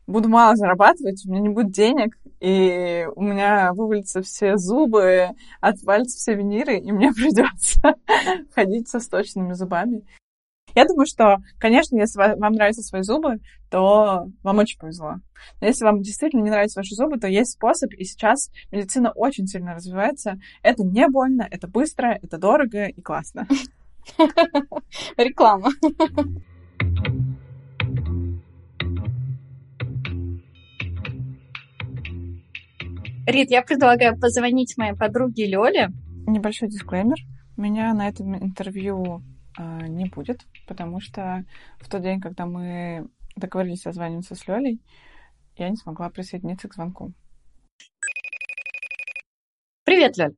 [0.07, 6.17] буду мало зарабатывать, у меня не будет денег, и у меня вывалятся все зубы, отвалятся
[6.19, 7.95] все виниры, и мне придется
[8.55, 10.03] ходить со сточными зубами.
[10.77, 13.39] Я думаю, что, конечно, если вам нравятся свои зубы,
[13.71, 15.15] то вам очень повезло.
[15.63, 19.47] Но если вам действительно не нравятся ваши зубы, то есть способ, и сейчас медицина очень
[19.47, 20.39] сильно развивается.
[20.63, 23.49] Это не больно, это быстро, это дорого и классно.
[25.17, 25.71] Реклама.
[33.27, 35.89] Рит, я предлагаю позвонить моей подруге Лёле.
[36.27, 37.17] Небольшой дисклеймер.
[37.57, 39.23] Меня на этом интервью
[39.59, 41.45] не будет, потому что
[41.79, 44.81] в тот день, когда мы договорились созваниваться с Лёлей,
[45.57, 47.13] я не смогла присоединиться к звонку.
[49.85, 50.37] Привет, Лёль.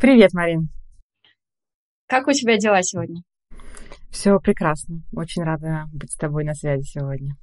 [0.00, 0.68] Привет, Марин.
[2.06, 3.22] Как у тебя дела сегодня?
[4.10, 5.02] Все прекрасно.
[5.12, 7.36] Очень рада быть с тобой на связи сегодня.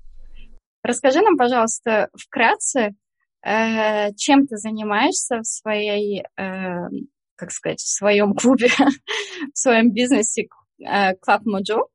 [0.83, 2.95] Расскажи нам, пожалуйста, вкратце,
[3.43, 6.87] Э, чем ты занимаешься в своей, э,
[7.35, 8.67] как сказать, в своем клубе,
[9.53, 10.47] в своем бизнесе
[10.81, 11.87] Club Mojo,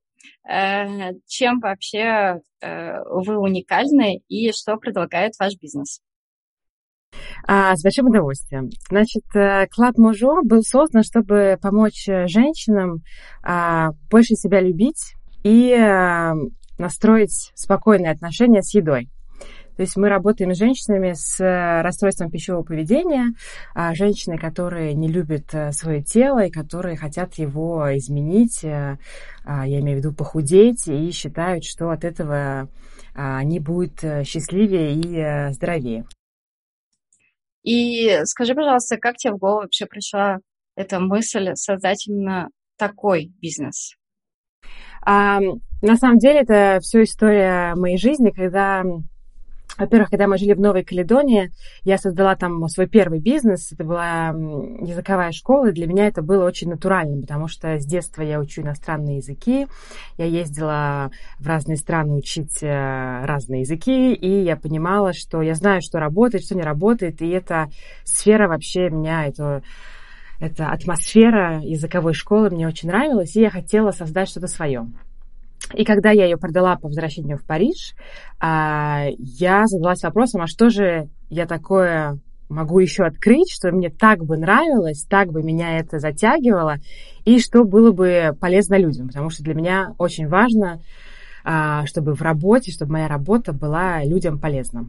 [1.26, 6.00] чем вообще вы уникальны и что предлагает ваш бизнес?
[7.46, 8.70] А, с большим удовольствием.
[8.88, 13.02] Значит, Club Mojo был создан, чтобы помочь женщинам
[13.42, 15.14] а, больше себя любить
[15.44, 15.76] и
[16.78, 19.08] настроить спокойные отношения с едой.
[19.76, 23.34] То есть мы работаем с женщинами с э, расстройством пищевого поведения,
[23.74, 28.96] а женщины, которые не любят э, свое тело и которые хотят его изменить, э,
[29.44, 32.70] а, я имею в виду похудеть, и считают, что от этого
[33.14, 36.06] а, они будут счастливее и здоровее.
[37.62, 40.38] И скажи, пожалуйста, как тебе в голову вообще пришла
[40.74, 42.48] эта мысль создать именно
[42.78, 43.94] такой бизнес?
[45.02, 45.40] А,
[45.82, 48.82] на самом деле это все история моей жизни, когда
[49.78, 51.50] во-первых, когда мы жили в Новой Каледонии,
[51.84, 53.72] я создала там свой первый бизнес.
[53.72, 58.22] Это была языковая школа, и для меня это было очень натуральным, потому что с детства
[58.22, 59.66] я учу иностранные языки.
[60.18, 62.66] Я ездила в разные страны учить э,
[63.24, 67.68] разные языки, и я понимала, что я знаю, что работает, что не работает, и эта
[68.04, 69.62] сфера вообще меня, это
[70.38, 74.86] эта атмосфера языковой школы мне очень нравилась, и я хотела создать что-то свое.
[75.74, 77.94] И когда я ее продала по возвращению в Париж,
[78.40, 84.24] а, я задалась вопросом, а что же я такое могу еще открыть, что мне так
[84.24, 86.76] бы нравилось, так бы меня это затягивало,
[87.24, 90.80] и что было бы полезно людям, потому что для меня очень важно,
[91.44, 94.88] а, чтобы в работе, чтобы моя работа была людям полезна.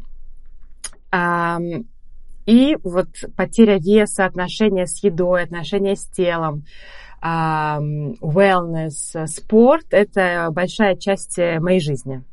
[2.47, 6.63] И вот потеря веса, отношения с едой, отношения с телом,
[7.21, 12.23] wellness, спорт– это большая часть моей жизни.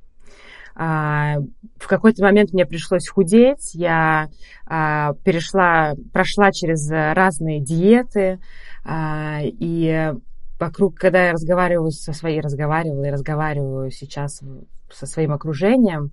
[0.76, 1.36] А,
[1.76, 4.28] в какой-то момент мне пришлось худеть, я
[4.66, 8.40] а, перешла, прошла через разные диеты,
[8.84, 10.12] а, и
[10.58, 14.42] вокруг, когда я разговариваю со своей, разговаривала и разговариваю сейчас
[14.90, 16.10] со своим окружением,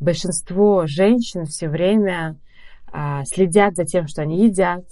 [0.00, 2.38] большинство женщин все время
[3.26, 4.84] следят за тем, что они едят,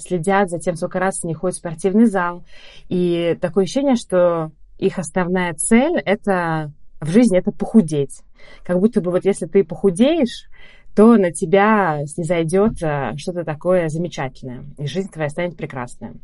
[0.00, 2.44] следят за тем, сколько раз они ходят в спортивный зал.
[2.88, 8.22] И такое ощущение, что их основная цель– это в жизни это похудеть.
[8.64, 10.48] Как будто бы вот если ты похудеешь,
[10.94, 16.14] то на тебя снизойдет э, что-то такое замечательное, и жизнь твоя станет прекрасная.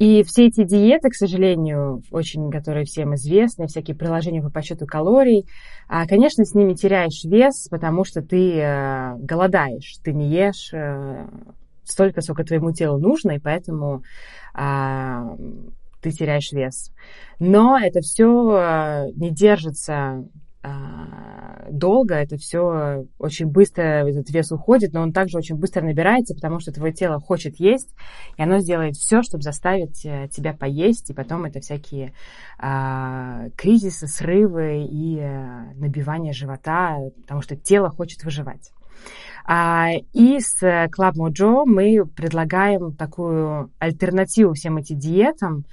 [0.00, 5.46] И все эти диеты, к сожалению, очень, которые всем известны, всякие приложения по подсчету калорий,
[5.88, 11.28] а, конечно, с ними теряешь вес, потому что ты а, голодаешь, ты не ешь а,
[11.84, 14.02] столько, сколько твоему телу нужно, и поэтому
[14.54, 15.36] а,
[16.00, 16.92] ты теряешь вес.
[17.38, 20.24] Но это все э, не держится
[21.70, 26.60] долго, это все очень быстро, этот вес уходит, но он также очень быстро набирается, потому
[26.60, 27.94] что твое тело хочет есть,
[28.36, 32.12] и оно сделает все, чтобы заставить э, тебя поесть, и потом это всякие
[32.58, 38.70] а, кризисы, срывы и а, набивание живота, потому что тело хочет выживать.
[39.46, 45.64] А, и с Club Mojo мы предлагаем такую альтернативу всем этим диетам.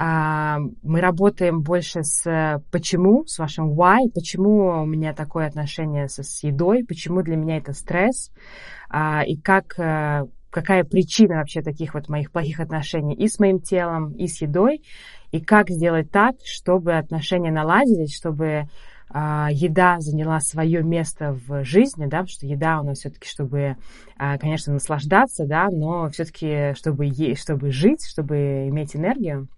[0.00, 6.22] А, мы работаем больше с почему, с вашим why, почему у меня такое отношение со,
[6.22, 8.30] с едой, почему для меня это стресс,
[8.88, 13.58] а, и как э, какая причина вообще таких вот моих плохих отношений и с моим
[13.58, 14.82] телом, и с едой,
[15.32, 18.68] и как сделать так, чтобы отношения наладились, чтобы
[19.10, 23.76] а, еда заняла свое место в жизни, да, потому что еда у нас все-таки, чтобы,
[24.16, 29.48] конечно, наслаждаться, да, но все-таки, чтобы, есть, чтобы жить, чтобы иметь энергию.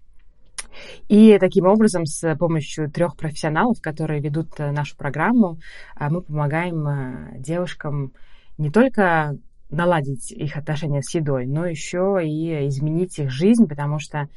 [1.07, 5.59] И таким образом, с помощью трех профессионалов, которые ведут э, нашу программу,
[5.95, 8.13] а, мы помогаем э, девушкам
[8.57, 9.37] не только
[9.69, 14.27] наладить их отношения с едой, но еще и изменить их жизнь, потому что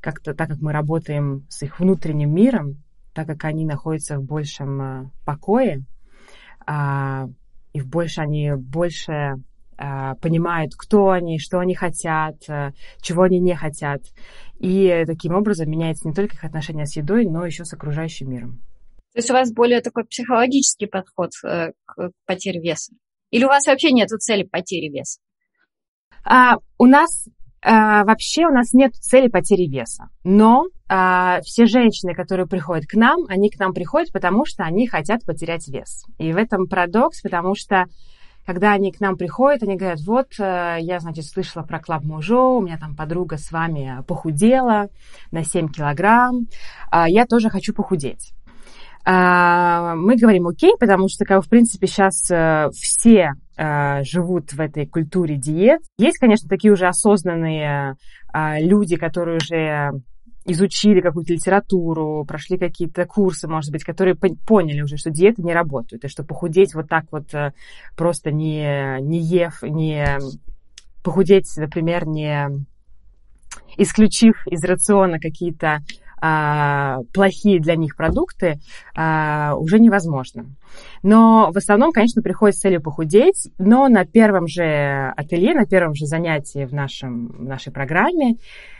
[0.00, 2.82] как-то так как мы работаем с их внутренним миром,
[3.14, 5.84] так как они находятся в большем э, покое,
[6.66, 7.28] а,
[7.72, 9.36] и в больше они больше
[10.20, 14.02] понимают, кто они, что они хотят, а, чего они не хотят.
[14.58, 18.60] И таким образом меняется не только их отношения с едой, но еще с окружающим миром.
[19.14, 22.92] То есть у вас более такой психологический подход э, к потере веса?
[23.30, 25.20] Или у вас вообще нет цели потери веса?
[26.24, 27.26] А, у нас
[27.62, 30.08] а, вообще у нас нет цели потери веса.
[30.24, 34.86] Но а, все женщины, которые приходят к нам, они к нам приходят, потому что они
[34.86, 36.04] хотят потерять вес.
[36.18, 37.86] И в этом парадокс, потому что
[38.46, 42.40] когда они к нам приходят, они говорят, вот, э, я, значит, слышала про Club Мужо,
[42.40, 44.88] у меня там подруга с вами похудела
[45.30, 46.46] на 7 килограмм,
[46.90, 48.32] а я тоже хочу похудеть.
[49.04, 54.60] А, мы говорим окей, потому что, как, в принципе, сейчас э, все э, живут в
[54.60, 55.80] этой культуре диет.
[55.98, 57.96] Есть, конечно, такие уже осознанные
[58.32, 59.90] люди, которые уже
[60.46, 66.04] изучили какую-то литературу, прошли какие-то курсы, может быть, которые поняли уже, что диеты не работают,
[66.04, 67.52] и что похудеть вот так вот э,
[67.96, 70.18] просто не, не ев, не
[71.02, 72.48] похудеть, например, не
[73.76, 75.80] исключив из рациона какие-то
[76.20, 78.58] а, плохие для них продукты,
[78.94, 80.46] а, уже невозможно.
[81.02, 85.94] Но в основном, конечно, приходит с целью похудеть, но на первом же ателье, на первом
[85.94, 88.36] же занятии в, нашем, в нашей программе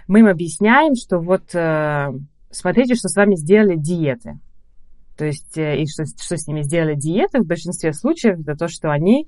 [0.07, 2.09] мы им объясняем, что вот э,
[2.51, 4.38] смотрите, что с вами сделали диеты.
[5.16, 8.68] То есть, э, и что, что с ними сделали диеты в большинстве случаев, это то,
[8.68, 9.26] что они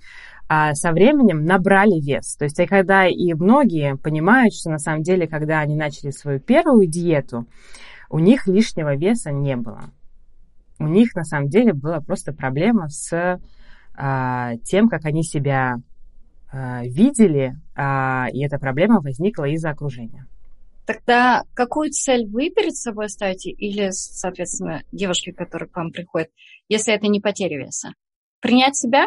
[0.48, 2.36] а, со временем набрали вес.
[2.36, 6.40] То есть, и когда и многие понимают, что на самом деле, когда они начали свою
[6.40, 7.46] первую диету,
[8.12, 9.90] у них лишнего веса не было.
[10.78, 13.40] У них на самом деле была просто проблема с
[13.94, 15.76] а, тем, как они себя
[16.52, 20.26] а, видели, а, и эта проблема возникла из-за окружения.
[20.84, 26.28] Тогда какую цель вы перед собой ставите или, соответственно, девушки, которые к вам приходят,
[26.68, 27.94] если это не потеря веса?
[28.40, 29.06] Принять себя?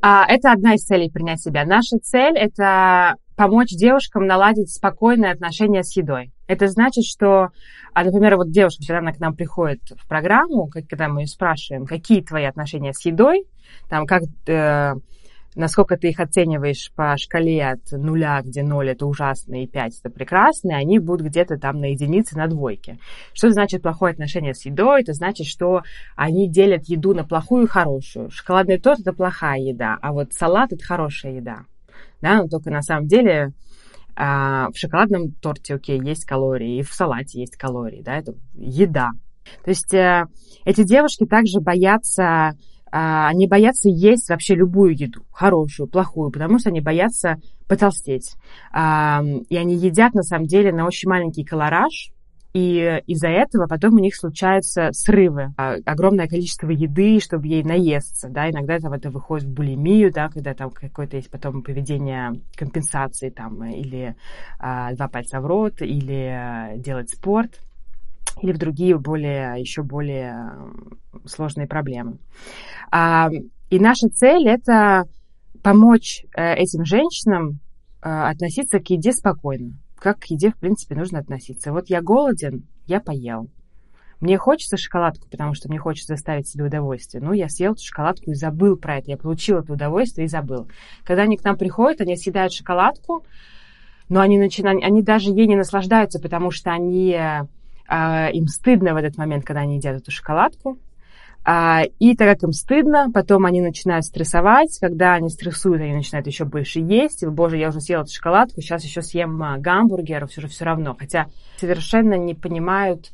[0.00, 1.64] А, это одна из целей принять себя.
[1.64, 6.32] Наша цель– это помочь девушкам наладить спокойные отношения с едой.
[6.46, 7.48] Это значит, что,
[7.94, 11.86] а, например, вот девушка, когда она к нам приходит в программу, когда мы ее спрашиваем,
[11.86, 13.44] какие твои отношения с едой,
[13.88, 14.92] там, как, э,
[15.54, 20.10] насколько ты их оцениваешь по шкале от нуля, где ноль это ужасно и пять это
[20.10, 22.98] прекрасно, они будут где-то там на единице, на двойке.
[23.32, 25.02] Что значит плохое отношение с едой?
[25.02, 25.82] Это значит, что
[26.16, 28.30] они делят еду на плохую и хорошую.
[28.30, 31.64] Шоколадный торт это плохая еда, а вот салат это хорошая еда.
[32.22, 33.52] Да, но только на самом деле
[34.14, 39.10] а в шоколадном торте, окей, есть калории, и в салате есть калории, да, это еда.
[39.64, 40.26] То есть э,
[40.64, 42.52] эти девушки также боятся, э,
[42.92, 47.36] они боятся есть вообще любую еду, хорошую, плохую, потому что они боятся
[47.68, 48.34] потолстеть.
[48.74, 52.12] Э, и они едят, на самом деле, на очень маленький колораж,
[52.52, 55.54] и из-за этого потом у них случаются срывы.
[55.56, 60.28] А, огромное количество еды, чтобы ей наесться, да, иногда там это выходит в булимию, да,
[60.28, 64.16] когда там какое-то есть потом поведение компенсации там, или
[64.58, 67.58] а, два пальца в рот, или а, делать спорт,
[68.42, 70.52] или в другие более, еще более
[71.24, 72.18] сложные проблемы.
[72.90, 73.30] А,
[73.70, 75.04] и наша цель это
[75.62, 77.60] помочь э, этим женщинам
[78.00, 81.72] относиться к еде спокойно как к еде, в принципе, нужно относиться.
[81.72, 83.48] Вот я голоден, я поел.
[84.20, 87.22] Мне хочется шоколадку, потому что мне хочется доставить себе удовольствие.
[87.22, 89.10] Ну, я съел эту шоколадку и забыл про это.
[89.10, 90.68] Я получил это удовольствие и забыл.
[91.04, 93.24] Когда они к нам приходят, они съедают шоколадку,
[94.08, 98.96] но они, начинают, они даже ей не наслаждаются, потому что они, э, им стыдно в
[98.96, 100.78] этот момент, когда они едят эту шоколадку.
[101.44, 104.78] А, и так как им стыдно, потом они начинают стрессовать.
[104.80, 107.26] Когда они стрессуют, они начинают еще больше есть.
[107.26, 110.94] Боже, я уже съела эту шоколадку, сейчас еще съем а, гамбургер, все же все равно.
[110.98, 111.26] Хотя
[111.56, 113.10] совершенно не понимают,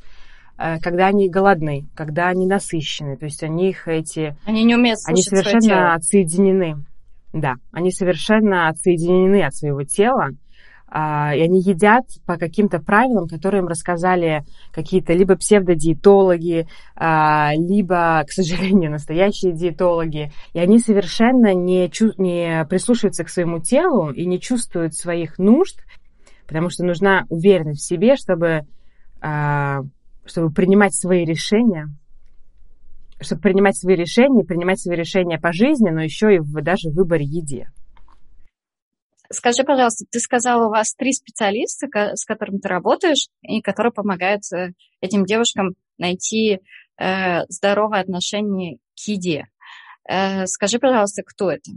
[0.59, 3.17] э, когда они голодны, когда они насыщены.
[3.17, 4.35] То есть у них эти...
[4.45, 6.85] Они не умеют Они совершенно отсоединены.
[7.33, 10.29] Да, они совершенно отсоединены от своего тела.
[10.91, 18.23] А, и они едят по каким-то правилам, которые им рассказали какие-то либо псевдодиетологи, а, либо,
[18.27, 20.31] к сожалению, настоящие диетологи.
[20.53, 25.79] И они совершенно не, чу- не прислушиваются к своему телу и не чувствуют своих нужд,
[26.47, 28.65] потому что нужна уверенность в себе, чтобы,
[29.21, 29.81] а,
[30.25, 31.89] чтобы принимать свои решения,
[33.21, 36.95] чтобы принимать свои решения, принимать свои решения по жизни, но еще и в, даже в
[36.95, 37.67] выборе еде.
[39.31, 44.41] Скажи, пожалуйста, ты сказала, у вас три специалиста, с которыми ты работаешь, и которые помогают
[44.51, 44.71] э,
[45.01, 46.61] этим девушкам найти
[46.97, 49.45] э, здоровое отношение к еде.
[50.09, 51.71] Э, скажи, пожалуйста, кто это?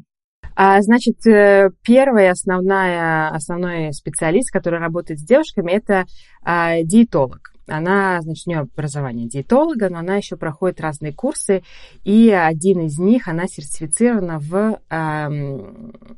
[0.55, 6.07] А, значит, э, первый основная, основной специалист, который работает с девушками, это
[6.42, 7.53] а, диетолог.
[7.68, 11.62] Она, значит, у нее образование диетолога, но она еще проходит разные курсы,
[12.05, 15.28] и один из них, она сертифицирована в а,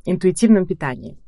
[0.05, 1.19] интуитивном питании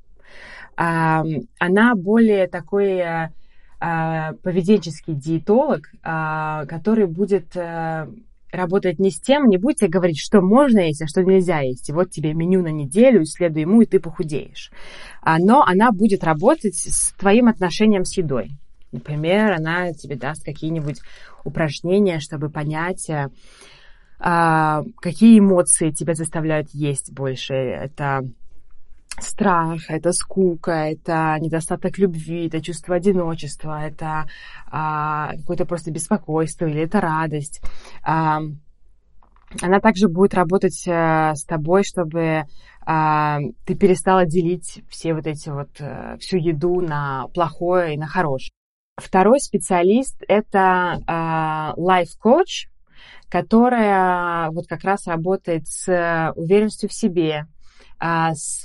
[0.77, 3.31] она более такой э,
[3.79, 8.07] а, поведенческий диетолог, а, который будет э,
[8.51, 11.91] работать не с тем, не будете говорить, что можно есть, а что нельзя есть.
[11.91, 14.71] Вот тебе меню на неделю, исследуй ему, и ты похудеешь.
[15.21, 18.53] А, но она будет работать с твоим отношением с едой.
[18.93, 21.01] Например, она тебе даст какие-нибудь
[21.45, 23.29] упражнения, чтобы понять, э,
[24.19, 27.53] какие эмоции тебя заставляют есть больше.
[27.53, 28.23] Это
[29.21, 34.29] страх, это скука, это недостаток любви, это чувство одиночества, это
[34.67, 37.61] а, какое-то просто беспокойство или это радость.
[38.03, 38.41] А,
[39.63, 42.45] она также будет работать а, с тобой, чтобы
[42.85, 48.07] а, ты перестала делить все вот эти вот, а, всю еду на плохое и на
[48.07, 48.51] хорошее.
[48.97, 51.03] Второй специалист— это
[51.77, 52.69] life-coach,
[53.29, 57.47] которая вот как раз работает с уверенностью в себе,
[57.99, 58.63] с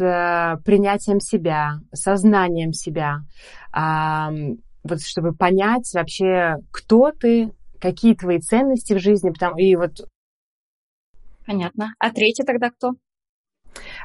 [0.65, 3.19] принятием себя, сознанием себя,
[3.71, 4.31] а,
[4.83, 10.07] вот чтобы понять вообще, кто ты, какие твои ценности в жизни, потому и вот.
[11.45, 11.93] Понятно.
[11.99, 12.93] А третий тогда кто?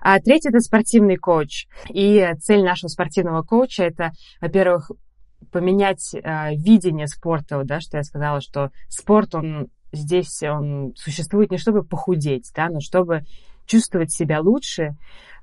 [0.01, 1.66] А третий это спортивный коуч.
[1.91, 4.91] И цель нашего спортивного коуча это, во-первых,
[5.51, 11.59] поменять э, видение спорта, да, что я сказала, что спорт он здесь он существует не
[11.59, 13.24] чтобы похудеть, да, но чтобы
[13.67, 14.97] чувствовать себя лучше,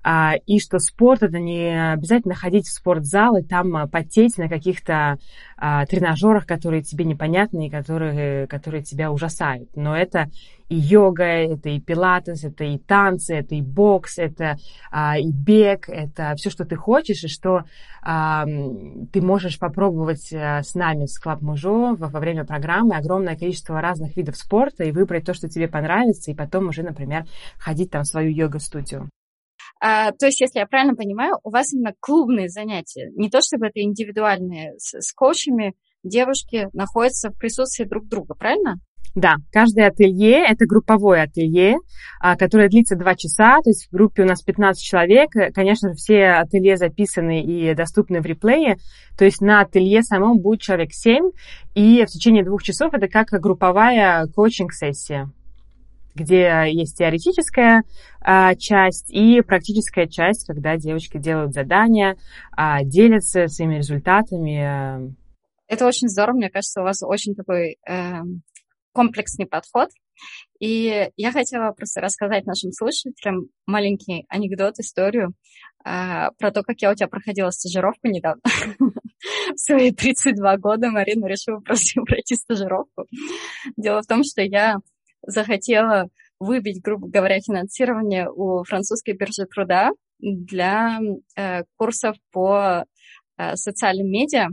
[0.03, 4.49] а, и что спорт это не обязательно ходить в спортзал и там а, потеть на
[4.49, 5.17] каких-то
[5.57, 9.69] а, тренажерах, которые тебе непонятны и которые, которые тебя ужасают.
[9.75, 10.29] Но это
[10.73, 14.57] и йога, это и пилатес, это и танцы, это и бокс, это
[14.91, 17.63] а, и бег, это все, что ты хочешь, и что
[18.01, 23.37] а, ты можешь попробовать а, с нами, с Club Мужо, во, во время программы огромное
[23.37, 27.25] количество разных видов спорта и выбрать то, что тебе понравится, и потом уже, например,
[27.59, 29.09] ходить там в свою йога-студию.
[29.79, 33.67] А, то есть, если я правильно понимаю, у вас именно клубные занятия, не то чтобы
[33.67, 38.79] это индивидуальные с, с коучами, девушки находятся в присутствии друг друга, правильно?
[39.15, 41.77] Да, каждое ателье– это групповое ателье,
[42.19, 45.29] а, которое длится два часа, то есть в группе у нас 15 человек.
[45.53, 48.77] Конечно же, все ателье записаны и доступны в реплее,
[49.15, 51.29] то есть на ателье самом будет человек 7,
[51.75, 55.29] и в течение двух часов это как групповая коучинг-сессия
[56.15, 57.81] где есть теоретическая
[58.21, 62.17] а, часть и практическая часть, когда девочки делают задания,
[62.51, 65.15] а, делятся своими результатами.
[65.67, 68.21] Это очень здорово, мне кажется, у вас очень такой э,
[68.93, 69.89] комплексный подход.
[70.59, 75.33] И я хотела просто рассказать нашим слушателям маленький анекдот, историю
[75.83, 78.41] э, про то, как я у тебя проходила стажировку недавно.
[79.53, 83.07] В свои 32 года Марина решила просто пройти стажировку.
[83.75, 84.77] Дело в том, что я
[85.25, 90.99] захотела выбить, грубо говоря, финансирование у французской биржи труда для
[91.35, 92.85] э, курсов по
[93.37, 94.47] э, социальным медиа,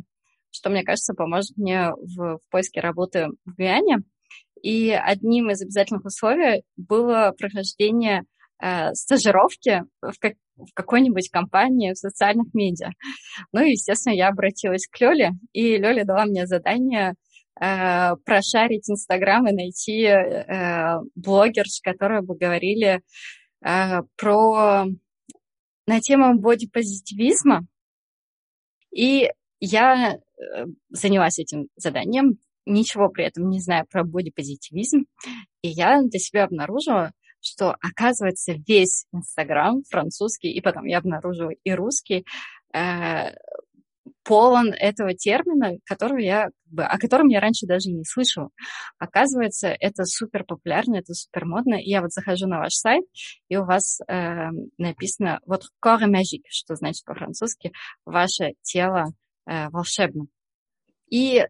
[0.50, 3.98] что, мне кажется, поможет мне в, в поиске работы в Гуяне.
[4.62, 8.24] И одним из обязательных условий было прохождение
[8.62, 12.90] э, стажировки в, как, в какой-нибудь компании в социальных медиа.
[13.52, 17.14] Ну и, естественно, я обратилась к Лёле, и Лёля дала мне задание
[17.60, 23.02] э, прошарить Инстаграм и найти э, блогерш, которые бы говорили
[23.64, 24.86] э, про
[25.86, 27.66] на тему бодипозитивизма.
[28.94, 29.28] И
[29.60, 35.06] я э, занялась этим заданием, ничего при этом не знаю про бодипозитивизм,
[35.62, 41.72] и я для себя обнаружила, что, оказывается, весь Инстаграм французский, и потом я обнаружила и
[41.72, 42.26] русский,
[42.74, 43.32] э,
[44.24, 48.50] полон этого термина, который я, о котором я раньше даже не слышала.
[48.98, 51.74] Оказывается, это супер популярно, это супер модно.
[51.74, 53.04] И я вот захожу на ваш сайт,
[53.48, 54.48] и у вас э,
[54.78, 57.72] написано вот corps magique, что значит по-французски
[58.04, 59.06] ваше тело
[59.46, 60.26] э, волшебно.
[61.10, 61.44] И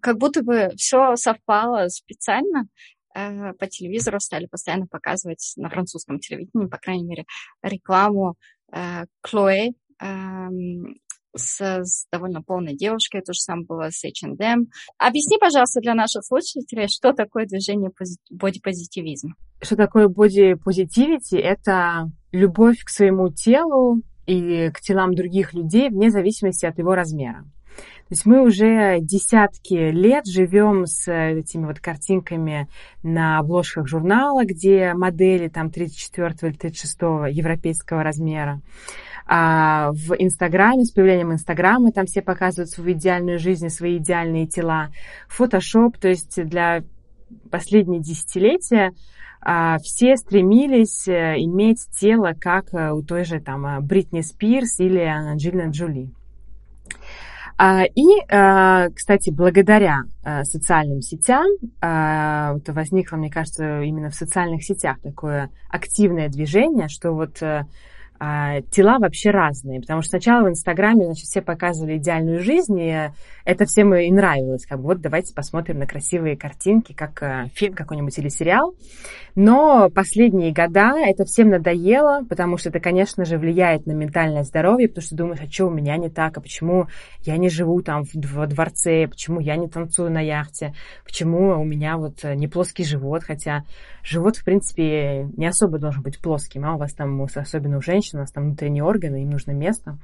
[0.00, 2.66] как будто бы все совпало специально,
[3.14, 7.24] э, по телевизору стали постоянно показывать на французском телевидении, по крайней мере,
[7.62, 8.36] рекламу
[8.72, 9.70] э, Chloe,
[10.00, 10.96] эм,
[11.34, 14.66] с, с довольно полной девушкой, то же самое было с H&M.
[14.98, 17.90] Объясни, пожалуйста, для наших слушателей, что такое движение
[18.30, 19.34] бодипозитивизм.
[19.60, 21.36] Что такое бодипозитивити?
[21.36, 27.44] Это любовь к своему телу и к телам других людей вне зависимости от его размера.
[28.12, 32.68] То есть мы уже десятки лет живем с этими вот картинками
[33.02, 36.94] на обложках журнала, где модели там 34 или 36
[37.34, 38.60] европейского размера
[39.26, 44.90] а, в Инстаграме, с появлением Инстаграма, там все показывают свою идеальную жизнь, свои идеальные тела.
[45.28, 46.84] Фотошоп, то есть для
[47.50, 48.92] последние десятилетия
[49.40, 54.80] а, все стремились э, иметь тело, как э, у той же там э, Бритни Спирс
[54.80, 56.10] или Анджелина Джоли.
[57.64, 60.02] А, и, кстати, благодаря
[60.42, 61.46] социальным сетям,
[61.78, 67.66] это возникло, мне кажется, именно в социальных сетях такое активное движение, что вот а,
[68.70, 73.10] тела вообще разные, потому что сначала в Инстаграме, значит, все показывали идеальную жизнь, и
[73.44, 77.74] это всем и нравилось, как бы вот давайте посмотрим на красивые картинки, как э, фильм
[77.74, 78.74] какой-нибудь или сериал.
[79.34, 84.88] Но последние года это всем надоело, потому что это, конечно же, влияет на ментальное здоровье,
[84.88, 86.86] потому что думаешь, а что у меня не так, а почему
[87.22, 91.96] я не живу там во дворце, почему я не танцую на яхте, почему у меня
[91.96, 93.64] вот не плоский живот, хотя
[94.02, 98.11] живот, в принципе, не особо должен быть плоским, а у вас там, особенно у женщин,
[98.14, 99.98] у нас там внутренние органы, им нужно место.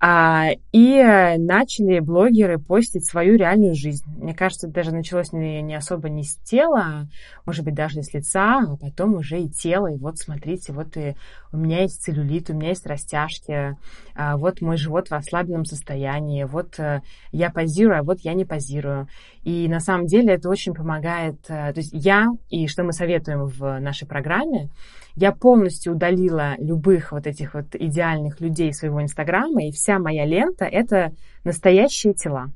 [0.00, 1.02] А, и
[1.38, 4.04] начали блогеры постить свою реальную жизнь.
[4.16, 7.06] Мне кажется, даже началось не, не особо не с тела, а,
[7.44, 9.88] может быть, даже с лица, а потом уже и тело.
[9.88, 11.16] И вот смотрите, вот и
[11.52, 13.76] у меня есть целлюлит, у меня есть растяжки,
[14.14, 18.44] а, вот мой живот в ослабленном состоянии, вот а, я позирую, а вот я не
[18.44, 19.08] позирую.
[19.42, 21.38] И на самом деле это очень помогает.
[21.48, 24.68] А, то есть я, и что мы советуем в нашей программе,
[25.14, 30.64] я полностью удалила любых вот этих вот идеальных людей своего Инстаграма, и вся моя лента—
[30.70, 31.12] это
[31.44, 32.50] настоящие тела.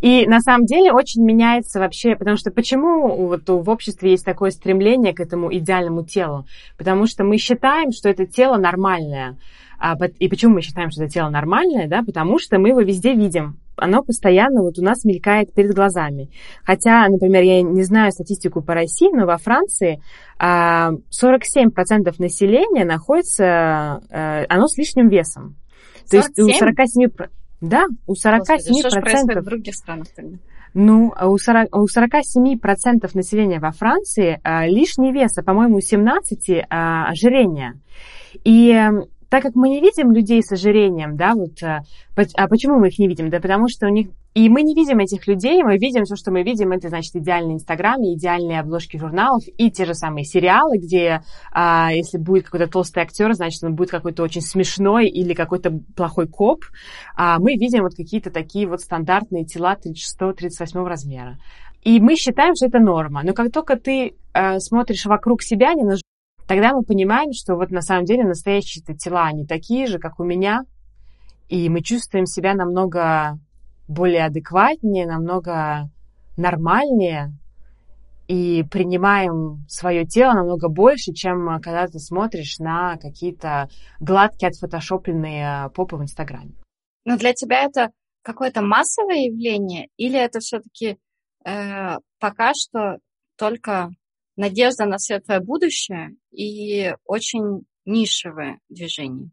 [0.00, 4.50] И на самом деле очень меняется вообще, потому что почему вот в обществе есть такое
[4.50, 6.46] стремление к этому идеальному телу?
[6.76, 9.36] Потому что мы считаем, что это тело нормальное.
[9.78, 11.88] А, и почему мы считаем, что это тело нормальное?
[11.88, 12.02] Да?
[12.02, 16.30] Потому что мы его везде видим оно постоянно вот у нас мелькает перед глазами.
[16.64, 20.00] Хотя, например, я не знаю статистику по России, но во Франции
[20.40, 25.56] 47% а, населения находится, э, оно с лишним весом.
[26.06, 26.10] 47?
[26.10, 27.08] То есть у 47...
[27.60, 28.38] Да, у 47%...
[28.38, 30.36] Господи, что же происходит в других странах тогда?
[30.74, 35.78] Ну, а у, 40, у 47% населения во Франции а, лишний вес, а, по-моему, у
[35.78, 37.74] 17% а, ожирение.
[38.42, 38.90] И
[39.34, 41.82] так как мы не видим людей с ожирением, да, вот, а,
[42.34, 43.30] а почему мы их не видим?
[43.30, 46.30] Да потому что у них И мы не видим этих людей, мы видим все, что
[46.30, 51.22] мы видим, это, значит, идеальный Инстаграм, идеальные обложки журналов и те же самые сериалы, где,
[51.50, 56.28] а, если будет какой-то толстый актер, значит, он будет какой-то очень смешной или какой-то плохой
[56.28, 56.64] коп.
[57.16, 61.38] А, мы видим вот какие-то такие вот стандартные тела 36-38 размера.
[61.82, 63.24] И мы считаем, что это норма.
[63.24, 65.96] Но как только ты э, смотришь вокруг себя, не на
[66.46, 70.24] тогда мы понимаем, что вот на самом деле настоящие тела, они такие же, как у
[70.24, 70.62] меня,
[71.48, 73.38] и мы чувствуем себя намного
[73.88, 75.90] более адекватнее, намного
[76.36, 77.32] нормальнее
[78.26, 83.68] и принимаем свое тело намного больше, чем когда ты смотришь на какие-то
[84.00, 86.54] гладкие отфотошопленные попы в Инстаграме.
[87.04, 87.90] Но для тебя это
[88.22, 90.96] какое-то массовое явление или это все-таки
[91.44, 92.98] э, пока что
[93.36, 93.90] только
[94.36, 99.30] надежда на светлое будущее и очень нишевое движение?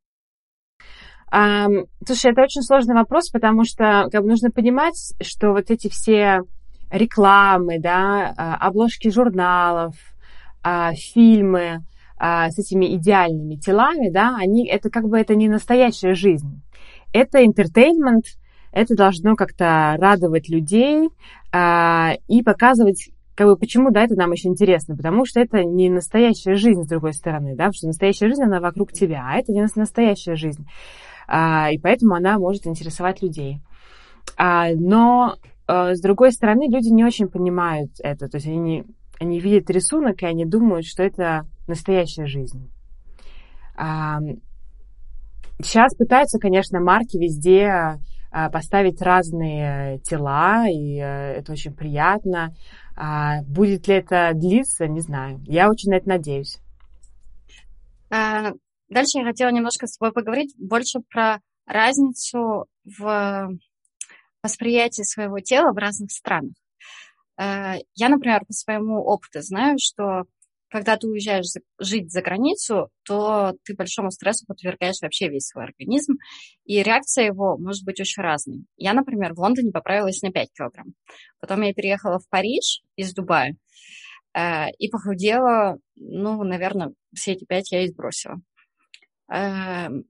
[1.34, 5.90] Um, слушай, это очень сложный вопрос, потому что как бы нужно понимать, что вот эти
[5.90, 6.42] все
[6.92, 9.96] рекламы, да, а, обложки журналов,
[10.62, 11.86] а, фильмы
[12.18, 16.62] а, с этими идеальными телами, да, они, это как бы это не настоящая жизнь.
[17.14, 18.24] Это entertainment,
[18.74, 21.10] это должно как-то радовать людей
[21.54, 26.56] и показывать как бы почему, да, это нам очень интересно, потому что это не настоящая
[26.56, 29.66] жизнь, с другой стороны, да, потому что настоящая жизнь, она вокруг тебя, а это не
[29.76, 30.66] настоящая жизнь
[31.28, 33.62] а, и поэтому она может интересовать людей.
[34.38, 38.84] А, но, а, с другой стороны, люди не очень понимают это, то есть они, не,
[39.20, 42.70] они видят рисунок, и они думают, что это настоящая жизнь.
[43.78, 44.20] А,
[45.64, 47.98] сейчас пытаются, конечно, марки везде
[48.32, 52.56] поставить разные тела, и а, это очень приятно.
[52.96, 55.40] А, будет ли это длиться, не знаю.
[55.46, 56.60] Я очень на это надеюсь.
[58.10, 58.54] А,
[58.92, 63.50] Дальше я хотела немножко с тобой поговорить больше про разницу в
[64.44, 66.52] восприятии своего тела в разных странах.
[67.40, 70.24] Э, я, например, по своему опыту знаю, что
[70.72, 71.46] когда ты уезжаешь
[71.80, 76.14] жить за границу, то ты большому стрессу подвергаешь вообще весь свой организм,
[76.64, 78.64] и реакция его может быть очень разной.
[78.78, 80.94] Я, например, в Лондоне поправилась на 5 килограмм.
[81.42, 83.58] Потом я переехала в Париж из Дубая
[84.34, 88.40] э, и похудела, ну, наверное, все эти 5 я и сбросила.
[89.30, 90.06] Эм,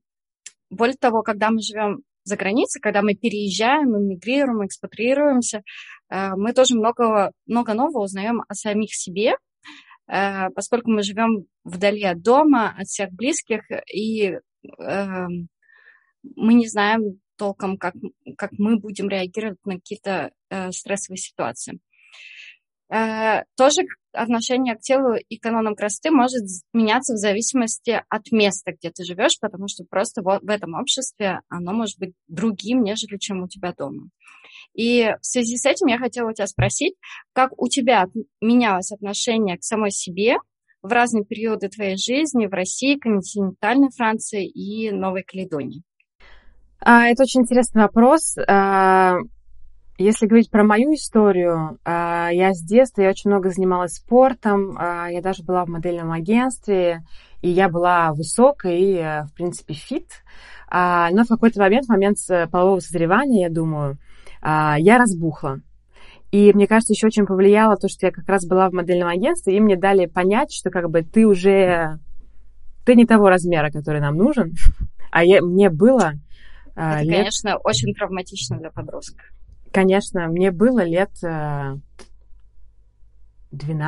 [0.70, 5.64] более того, когда мы живем за границей, когда мы переезжаем, эмигрируем, экспатрируемся,
[6.10, 9.36] э, мы тоже много, много нового узнаем о самих себе, э,
[10.56, 13.62] поскольку мы живем вдали от дома, от всех близких,
[13.94, 14.38] и
[14.80, 15.48] эм,
[16.36, 17.96] мы не знаем толком, как,
[18.38, 21.80] как мы будем реагировать на какие-то э, стрессовые ситуации.
[23.56, 29.06] Тоже отношение к телу и канонам красоты может меняться в зависимости от места, где ты
[29.06, 33.48] живешь, потому что просто вот в этом обществе оно может быть другим, нежели чем у
[33.48, 34.10] тебя дома.
[34.74, 36.96] И в связи с этим я хотела у тебя спросить,
[37.34, 38.08] как у тебя
[38.42, 40.36] менялось отношение к самой себе
[40.82, 45.84] в разные периоды твоей жизни в России, континентальной Франции и Новой Каледонии?
[46.80, 48.36] А, это очень интересный вопрос.
[50.02, 55.08] Если говорить про мою историю, а, я с детства, я очень много занималась спортом, а,
[55.10, 57.04] я даже была в модельном агентстве,
[57.44, 60.08] и я была высокой и, э, в принципе, фит.
[60.68, 62.18] А, но в какой-то момент, в момент
[62.52, 63.98] полового созревания, я думаю,
[64.44, 65.60] я разбухла.
[66.32, 69.56] И мне кажется, еще очень повлияло то, что я как раз была в модельном агентстве,
[69.56, 72.00] и мне дали понять, что как бы ты уже...
[72.86, 74.54] Ты не того размера, который нам нужен.
[75.14, 76.14] А я, мне было...
[76.74, 77.18] Это, лет...
[77.18, 79.26] конечно, очень травматично для подростка.
[79.72, 81.80] Конечно, мне было лет 12-13,
[83.54, 83.80] э,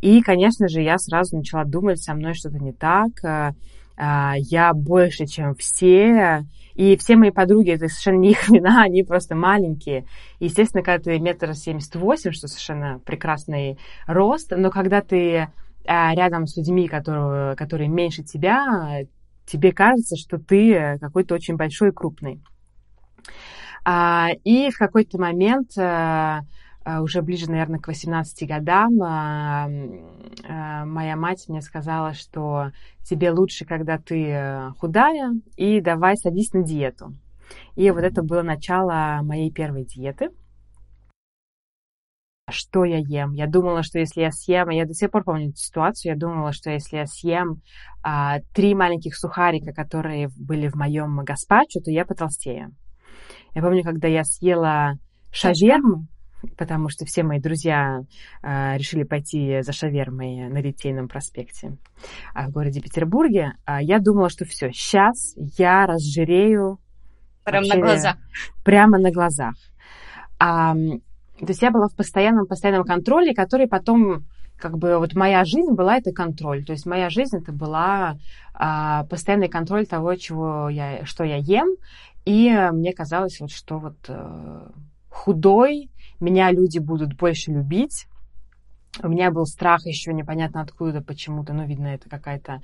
[0.00, 3.52] и, конечно же, я сразу начала думать, со мной что-то не так, э,
[3.96, 9.02] э, я больше, чем все, и все мои подруги, это совершенно не их вина, они
[9.02, 10.06] просто маленькие.
[10.40, 15.48] Естественно, когда ты метр семьдесят восемь, что совершенно прекрасный рост, но когда ты
[15.86, 19.02] рядом с людьми, которые, которые меньше тебя,
[19.44, 22.40] тебе кажется, что ты какой-то очень большой и крупный.
[23.84, 26.40] А, и в какой-то момент э,
[26.84, 32.70] э, уже ближе, наверное, к 18 годам, э, моя мать мне сказала, что
[33.02, 37.14] тебе лучше, когда ты худая, и давай садись на диету.
[37.76, 40.30] И вот это было начало моей первой диеты.
[42.50, 43.32] Что я ем?
[43.32, 46.52] Я думала, что если я съем, я до сих пор помню эту ситуацию, я думала,
[46.52, 47.62] что если я съем
[48.02, 52.74] а, три маленьких сухарика, которые были в моем гаспачо, то я потолстею.
[53.54, 54.98] Я помню, когда я съела
[55.32, 56.06] шаверму,
[56.56, 58.00] потому что все мои друзья
[58.42, 61.76] э, решили пойти за шавермой на Литейном проспекте
[62.34, 66.78] а в городе Петербурге, э, я думала, что все, сейчас я разжирею
[67.44, 68.16] Прямо на глазах.
[68.64, 69.54] Прямо на глазах.
[70.38, 74.24] А, то есть я была в постоянном, постоянном контроле, который потом
[74.56, 76.64] как бы вот моя жизнь была это контроль.
[76.64, 78.16] То есть моя жизнь это была
[78.54, 81.76] а, постоянный контроль того, чего я, что я ем.
[82.24, 84.72] И мне казалось, вот, что вот а,
[85.10, 88.06] худой меня люди будут больше любить.
[89.02, 92.60] У меня был страх еще непонятно откуда почему-то, ну, видно, это какая-то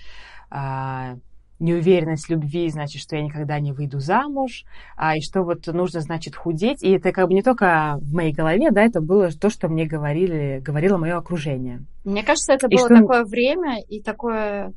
[0.48, 1.16] а,
[1.58, 4.64] неуверенность любви, значит, что я никогда не выйду замуж,
[4.96, 6.82] а, и что вот нужно, значит, худеть.
[6.82, 9.86] И это как бы не только в моей голове, да, это было то, что мне
[9.86, 11.84] говорили, говорило мое окружение.
[12.04, 12.96] Мне кажется, это и было что...
[12.96, 14.72] такое время и такое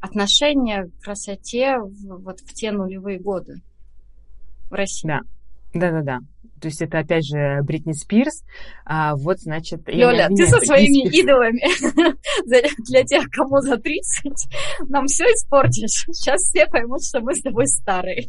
[0.00, 3.62] отношение к красоте в, вот в те нулевые годы
[4.74, 5.08] в России.
[5.08, 5.20] Да,
[5.72, 6.18] да-да-да.
[6.60, 8.42] То есть это, опять же, Бритни Спирс.
[8.84, 9.82] А, вот, значит...
[9.86, 11.60] Лёля, ты со своими идолами
[12.88, 14.48] для тех, кому за 30,
[14.88, 16.06] нам все испортишь.
[16.12, 18.28] Сейчас все поймут, что мы с тобой старые.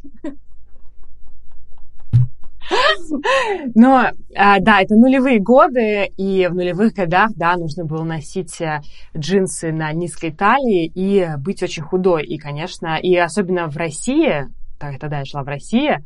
[3.75, 8.81] Но, а, да, это нулевые годы, и в нулевых годах, да, нужно было носить э,
[9.15, 12.25] джинсы на низкой талии и быть очень худой.
[12.25, 14.47] И, конечно, и особенно в России,
[14.79, 15.99] так, тогда я жила в России,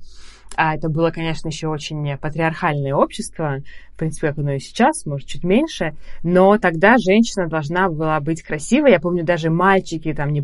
[0.56, 3.58] а это было, конечно, еще очень патриархальное общество,
[3.94, 8.42] в принципе, как оно и сейчас, может, чуть меньше, но тогда женщина должна была быть
[8.42, 8.92] красивой.
[8.92, 10.44] Я помню, даже мальчики, там, не,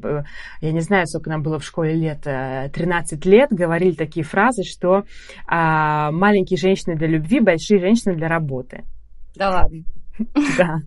[0.62, 4.64] я не знаю, сколько нам было в школе лет, 13 э, лет, говорили такие фразы,
[4.64, 5.04] что
[5.48, 8.84] а, маленькие женщины для любви, большие женщины для работы.
[9.36, 9.84] Да ладно.
[10.58, 10.78] Да.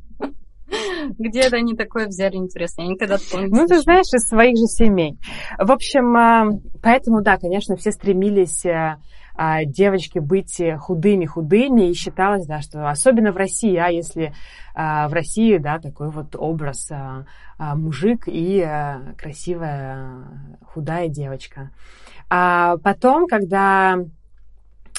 [1.19, 2.83] Где это они такое взяли, интересно?
[2.83, 5.19] Я никогда такого не Ну, ты знаешь, из своих же семей.
[5.59, 6.47] В общем, а,
[6.83, 8.97] поэтому, да, конечно, все стремились э,
[9.35, 14.33] а, девочки быть худыми-худыми, и считалось, да, что особенно в России, а если
[14.75, 16.91] а, в России, да, такой вот образ
[17.59, 18.65] мужик и
[19.17, 21.71] красивая худая девочка.
[22.31, 23.97] А потом, когда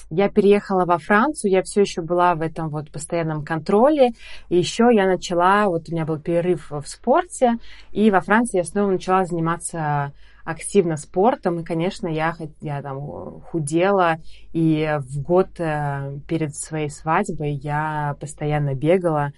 [0.10, 4.12] я переехала во Францию, я все еще была в этом вот постоянном контроле.
[4.50, 7.58] И еще я начала, вот у меня был перерыв в спорте,
[7.92, 14.18] и во Франции я снова начала заниматься активно спортом, и, конечно, я, я там худела,
[14.52, 19.32] и в год э, перед своей свадьбой я постоянно бегала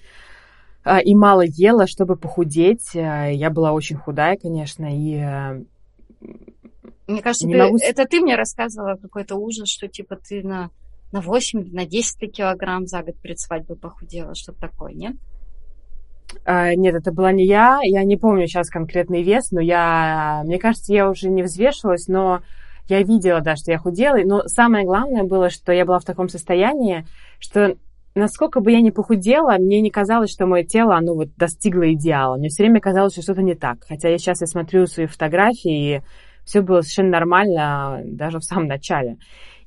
[0.85, 2.95] э, и мало ела, чтобы похудеть.
[2.95, 5.65] Э, я была очень худая, конечно, и
[7.11, 7.77] мне кажется, ты, могу...
[7.77, 10.69] это ты мне рассказывала какой-то ужас, что типа ты на,
[11.11, 15.15] на 8, на 10 килограмм за год перед свадьбой похудела, что-то такое, нет?
[16.45, 17.79] А, нет, это была не я.
[17.83, 22.41] Я не помню сейчас конкретный вес, но я, мне кажется, я уже не взвешивалась, но
[22.87, 24.17] я видела, да, что я худела.
[24.23, 27.05] Но самое главное было, что я была в таком состоянии,
[27.39, 27.75] что
[28.15, 32.37] насколько бы я не похудела, мне не казалось, что мое тело, оно вот достигло идеала.
[32.37, 33.85] Мне все время казалось, что что-то не так.
[33.87, 36.01] Хотя я сейчас я смотрю свои фотографии, и
[36.45, 39.17] все было совершенно нормально даже в самом начале.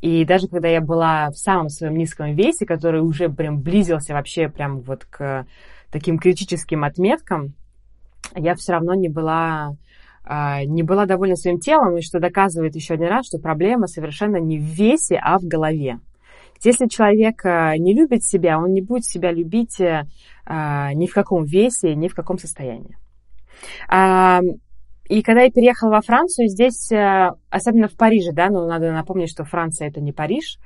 [0.00, 4.48] И даже когда я была в самом своем низком весе, который уже прям близился вообще
[4.48, 5.46] прям вот к
[5.90, 7.54] таким критическим отметкам,
[8.34, 9.76] я все равно не была
[10.24, 14.38] а, не была довольна своим телом, и что доказывает еще один раз, что проблема совершенно
[14.38, 16.00] не в весе, а в голове.
[16.62, 19.78] Если человек а, не любит себя, он не будет себя любить
[20.46, 22.96] а, ни в каком весе, ни в каком состоянии.
[25.08, 29.30] И когда я переехала во Францию, здесь, э, особенно в Париже, да, ну, надо напомнить,
[29.30, 30.58] что Франция это не Париж,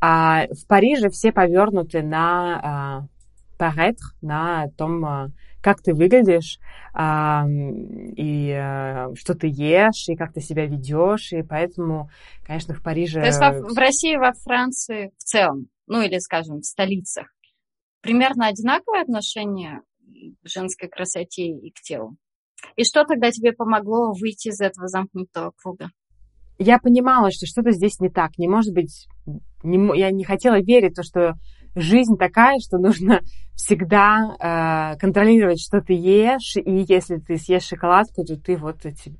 [0.00, 3.08] а в Париже все повернуты на
[3.56, 5.28] паретр, на том, э,
[5.62, 6.58] как ты выглядишь,
[6.92, 12.10] и э, что ты ешь, и как ты себя ведешь, и поэтому,
[12.44, 13.20] конечно, в Париже...
[13.20, 17.28] То есть в России, во Франции в целом, ну или, скажем, в столицах,
[18.02, 19.80] примерно одинаковое отношение
[20.42, 22.16] к женской красоте и к телу?
[22.76, 25.90] И что тогда тебе помогло выйти из этого замкнутого круга?
[26.58, 28.38] Я понимала, что что-то здесь не так.
[28.38, 29.06] Не может быть...
[29.62, 31.34] Не, я не хотела верить в то, что
[31.74, 33.20] жизнь такая, что нужно
[33.54, 39.16] всегда э, контролировать, что ты ешь, и если ты съешь шоколадку, то ты вот эти,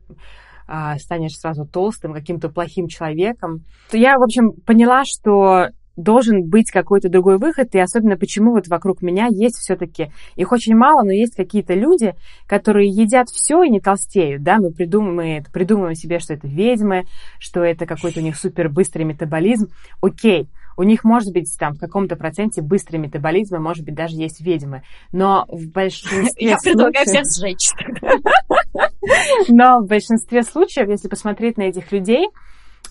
[0.69, 3.65] э, станешь сразу толстым, каким-то плохим человеком.
[3.91, 8.69] То я, в общем, поняла, что должен быть какой-то другой выход, и особенно почему вот
[8.69, 12.15] вокруг меня есть все-таки, их очень мало, но есть какие-то люди,
[12.47, 17.05] которые едят все и не толстеют, да, мы придумываем, придумываем себе, что это ведьмы,
[17.39, 19.69] что это какой-то у них супер быстрый метаболизм,
[20.01, 24.17] окей, у них может быть там в каком-то проценте быстрый метаболизм, и может быть даже
[24.17, 27.71] есть ведьмы, но в большинстве Я предлагаю всех сжечь.
[29.49, 32.29] Но в большинстве случаев, если посмотреть на этих людей,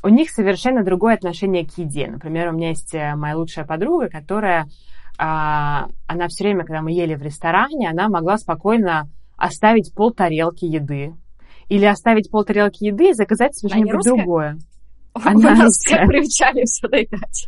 [0.04, 2.08] у них совершенно другое отношение к еде.
[2.08, 4.68] Например, у меня есть э, моя лучшая подруга, которая,
[5.18, 10.66] а, она все время, когда мы ели в ресторане, она могла спокойно оставить пол тарелки
[10.66, 11.14] еды.
[11.70, 14.58] Или оставить пол тарелки еды и заказать что-нибудь другое.
[15.14, 15.54] Она...
[15.54, 17.48] У нас все привечали все доедать.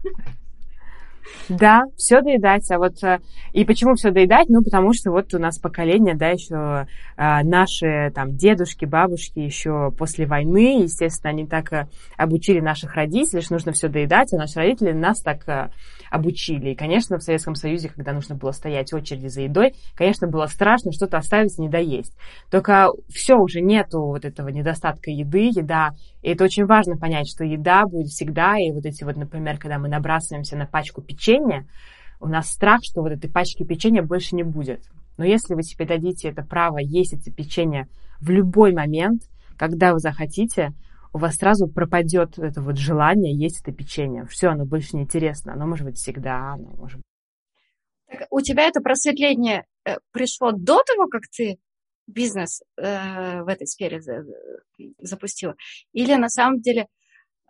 [1.50, 2.70] Да, все доедать.
[2.72, 3.20] А вот э,
[3.54, 4.50] и почему все доедать?
[4.50, 6.88] Ну, потому что вот у нас поколение, да, еще
[7.18, 11.88] а, наши там дедушки, бабушки еще после войны, естественно, они так э,
[12.18, 15.70] обучили наших родителей, что нужно все доедать, а наши родители нас так э,
[16.16, 16.72] обучили.
[16.72, 20.46] И, конечно, в Советском Союзе, когда нужно было стоять в очереди за едой, конечно, было
[20.48, 22.16] страшно что-то оставить, не доесть.
[22.50, 25.92] Только все, уже нету вот этого недостатка еды, еда.
[26.22, 28.58] И это очень важно понять, что еда будет всегда.
[28.58, 31.68] И вот эти вот, например, когда мы набрасываемся на пачку печенья,
[32.22, 34.84] у нас страх, что вот этой пачки печенья больше не будет.
[35.18, 37.88] Но если вы себе дадите это право есть эти печенья
[38.20, 39.24] в любой момент,
[39.58, 40.72] когда вы захотите,
[41.16, 44.26] у вас сразу пропадет это вот желание есть это печенье.
[44.26, 45.54] Все, оно больше не интересно.
[45.54, 47.02] Оно может быть всегда, оно может
[48.08, 51.58] так, у тебя это просветление э, пришло до того, как ты
[52.06, 54.26] бизнес э, в этой сфере за,
[55.00, 55.56] запустила?
[55.94, 56.88] Или на самом деле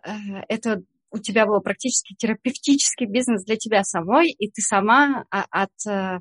[0.06, 0.12] э,
[0.48, 5.86] это у тебя был практически терапевтический бизнес для тебя самой, и ты сама а, от,
[5.88, 6.20] э,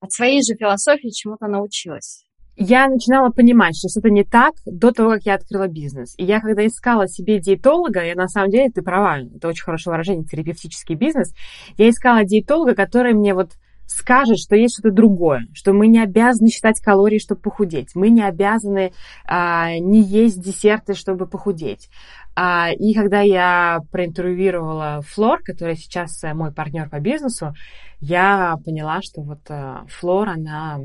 [0.00, 2.26] от своей же философии чему-то научилась?
[2.56, 6.14] Я начинала понимать, что что-то не так до того, как я открыла бизнес.
[6.18, 9.92] И я, когда искала себе диетолога, я на самом деле, ты права, это очень хорошее
[9.92, 11.32] выражение, терапевтический бизнес,
[11.78, 13.52] я искала диетолога, который мне вот
[13.86, 18.22] скажет, что есть что-то другое, что мы не обязаны считать калории, чтобы похудеть, мы не
[18.22, 18.92] обязаны
[19.26, 21.88] а, не есть десерты, чтобы похудеть.
[22.34, 27.52] А, и когда я проинтервьюировала Флор, которая сейчас э, мой партнер по бизнесу,
[28.00, 30.78] я поняла, что вот а, Флор, она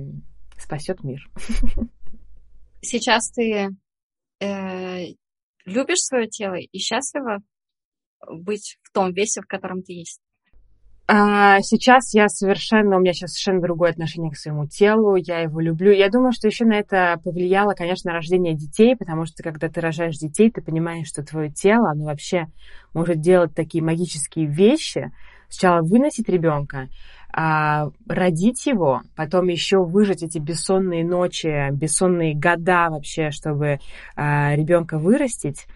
[0.58, 1.30] спасет мир.
[2.82, 3.70] Сейчас ты
[4.40, 5.06] э,
[5.66, 7.40] любишь свое тело и счастлива
[8.30, 10.22] быть в том весе, в котором ты есть?
[11.10, 15.62] А, сейчас я совершенно, у меня сейчас совершенно другое отношение к своему телу, я его
[15.62, 15.92] люблю.
[15.94, 20.18] Я думаю, что еще на это повлияло, конечно, рождение детей, потому что когда ты рожаешь
[20.18, 22.48] детей, ты понимаешь, что твое тело, оно вообще
[22.94, 25.12] может делать такие магические вещи.
[25.48, 26.90] Сначала выносить ребенка,
[27.34, 33.80] а, родить его, потом еще выжить эти бессонные ночи, бессонные года вообще, чтобы
[34.16, 35.68] а, ребенка вырастить.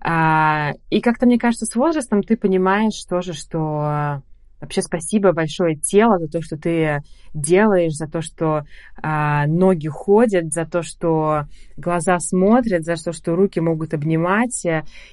[0.00, 4.22] А, и как-то, мне кажется, с возрастом ты понимаешь тоже, что
[4.62, 7.02] Вообще спасибо большое тело за то, что ты
[7.34, 8.62] делаешь, за то, что
[9.02, 11.46] а, ноги ходят, за то, что
[11.76, 14.64] глаза смотрят, за то, что руки могут обнимать.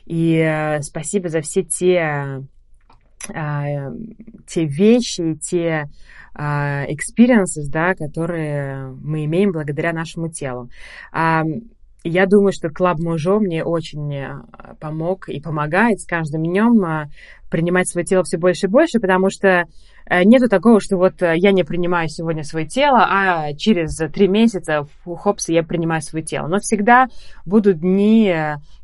[0.05, 2.43] И э, спасибо за все те
[3.27, 5.85] те вещи, те
[6.33, 10.69] а, experiences, да, которые мы имеем благодаря нашему телу.
[12.03, 14.41] Я думаю, что Club Мужо мне очень э,
[14.79, 17.09] помог и помогает с каждым днем
[17.49, 19.65] принимать свое тело все больше и больше, потому что
[20.09, 24.27] Э, нету такого, что вот э, я не принимаю сегодня свое тело, а через три
[24.27, 26.47] месяца, хопс, я принимаю свое тело.
[26.47, 27.07] Но всегда
[27.45, 28.33] будут дни,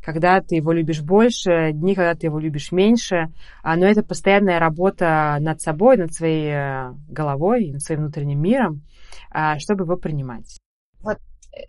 [0.03, 3.29] когда ты его любишь больше, дни, когда ты его любишь меньше.
[3.63, 8.83] А, но это постоянная работа над собой, над своей э, головой, над своим внутренним миром,
[9.31, 10.59] а, чтобы его принимать.
[11.01, 11.17] Вот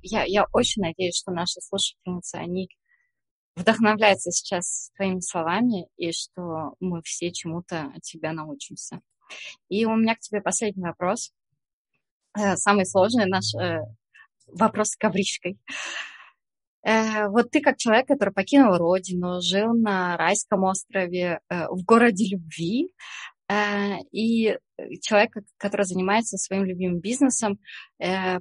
[0.03, 2.69] я, я очень надеюсь, что наши слушательницы, они
[3.57, 9.01] вдохновляются сейчас твоими словами, и что мы все чему-то от тебя научимся.
[9.69, 11.33] И у меня к тебе последний вопрос.
[12.39, 13.81] Э, самый сложный наш э,
[14.47, 15.59] вопрос с ковричкой.
[16.83, 22.93] Э, вот ты как человек, который покинул родину, жил на райском острове, в городе любви,
[23.49, 24.57] и
[25.03, 27.59] человек, который занимается своим любимым бизнесом,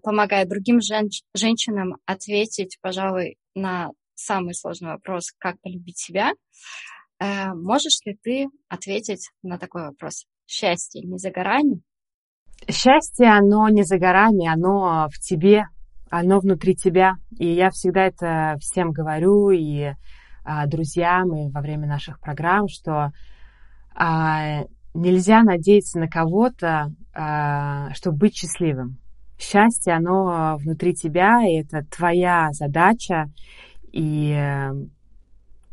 [0.01, 6.31] помогает другим жен- женщинам ответить, пожалуй, на самый сложный вопрос, как полюбить себя.
[7.19, 10.25] Можешь ли ты ответить на такой вопрос?
[10.47, 11.81] счастье не за горами?
[12.69, 15.65] Счастье, оно не за горами, оно в тебе,
[16.09, 17.15] оно внутри тебя.
[17.37, 19.93] И я всегда это всем говорю, и
[20.43, 23.11] а, друзьям, и во время наших программ, что
[23.93, 24.63] а,
[24.95, 28.97] нельзя надеяться на кого-то, а, чтобы быть счастливым.
[29.37, 33.29] Счастье, оно внутри тебя, и это твоя задача,
[33.91, 34.71] и э,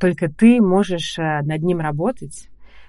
[0.00, 2.48] только ты можешь э, над ним работать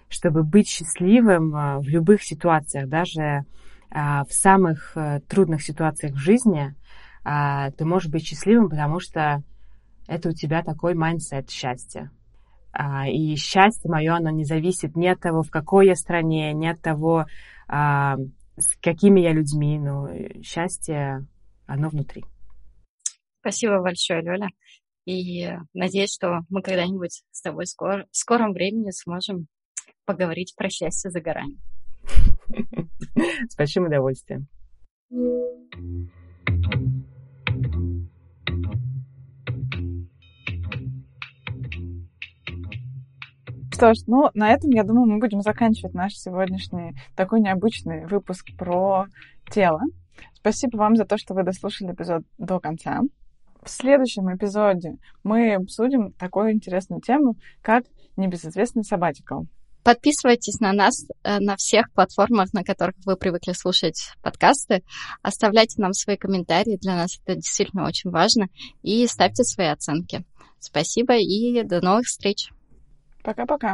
[0.10, 3.46] чтобы быть счастливым а, в любых ситуациях, даже
[3.90, 6.74] в самых э, трудных ситуациях в жизни,
[7.24, 9.44] а, ты можешь быть счастливым, потому что
[10.08, 12.12] это у тебя такой mindset счастья.
[13.08, 16.82] И счастье мое, оно не зависит ни от того, в какой я стране, ни от
[16.82, 17.26] того,
[17.68, 20.10] с какими я людьми, но
[20.42, 21.26] счастье,
[21.68, 22.24] оно внутри.
[23.42, 24.48] Спасибо большое, Лёля.
[25.06, 29.48] И надеюсь, что мы когда-нибудь с тобой скоро, в скором времени сможем
[30.06, 31.58] поговорить про счастье за горами.
[33.50, 34.48] С большим удовольствием.
[43.74, 48.56] Что ж, ну, на этом, я думаю, мы будем заканчивать наш сегодняшний такой необычный выпуск
[48.56, 49.08] про
[49.52, 49.82] тело.
[50.36, 53.02] Спасибо вам за то, что вы дослушали эпизод до конца.
[53.64, 57.86] В следующем эпизоде мы обсудим такую интересную тему, как
[58.16, 59.42] небезызвестный сабатикл.
[59.84, 64.84] Подписывайтесь на нас э, на всех платформах, на которых вы привыкли слушать подкасты.
[65.24, 68.50] Оставляйте нам свои комментарии, для нас это действительно очень важно.
[68.84, 70.24] И ставьте свои оценки.
[70.60, 72.52] Спасибо и до новых встреч.
[73.24, 73.74] Пока-пока.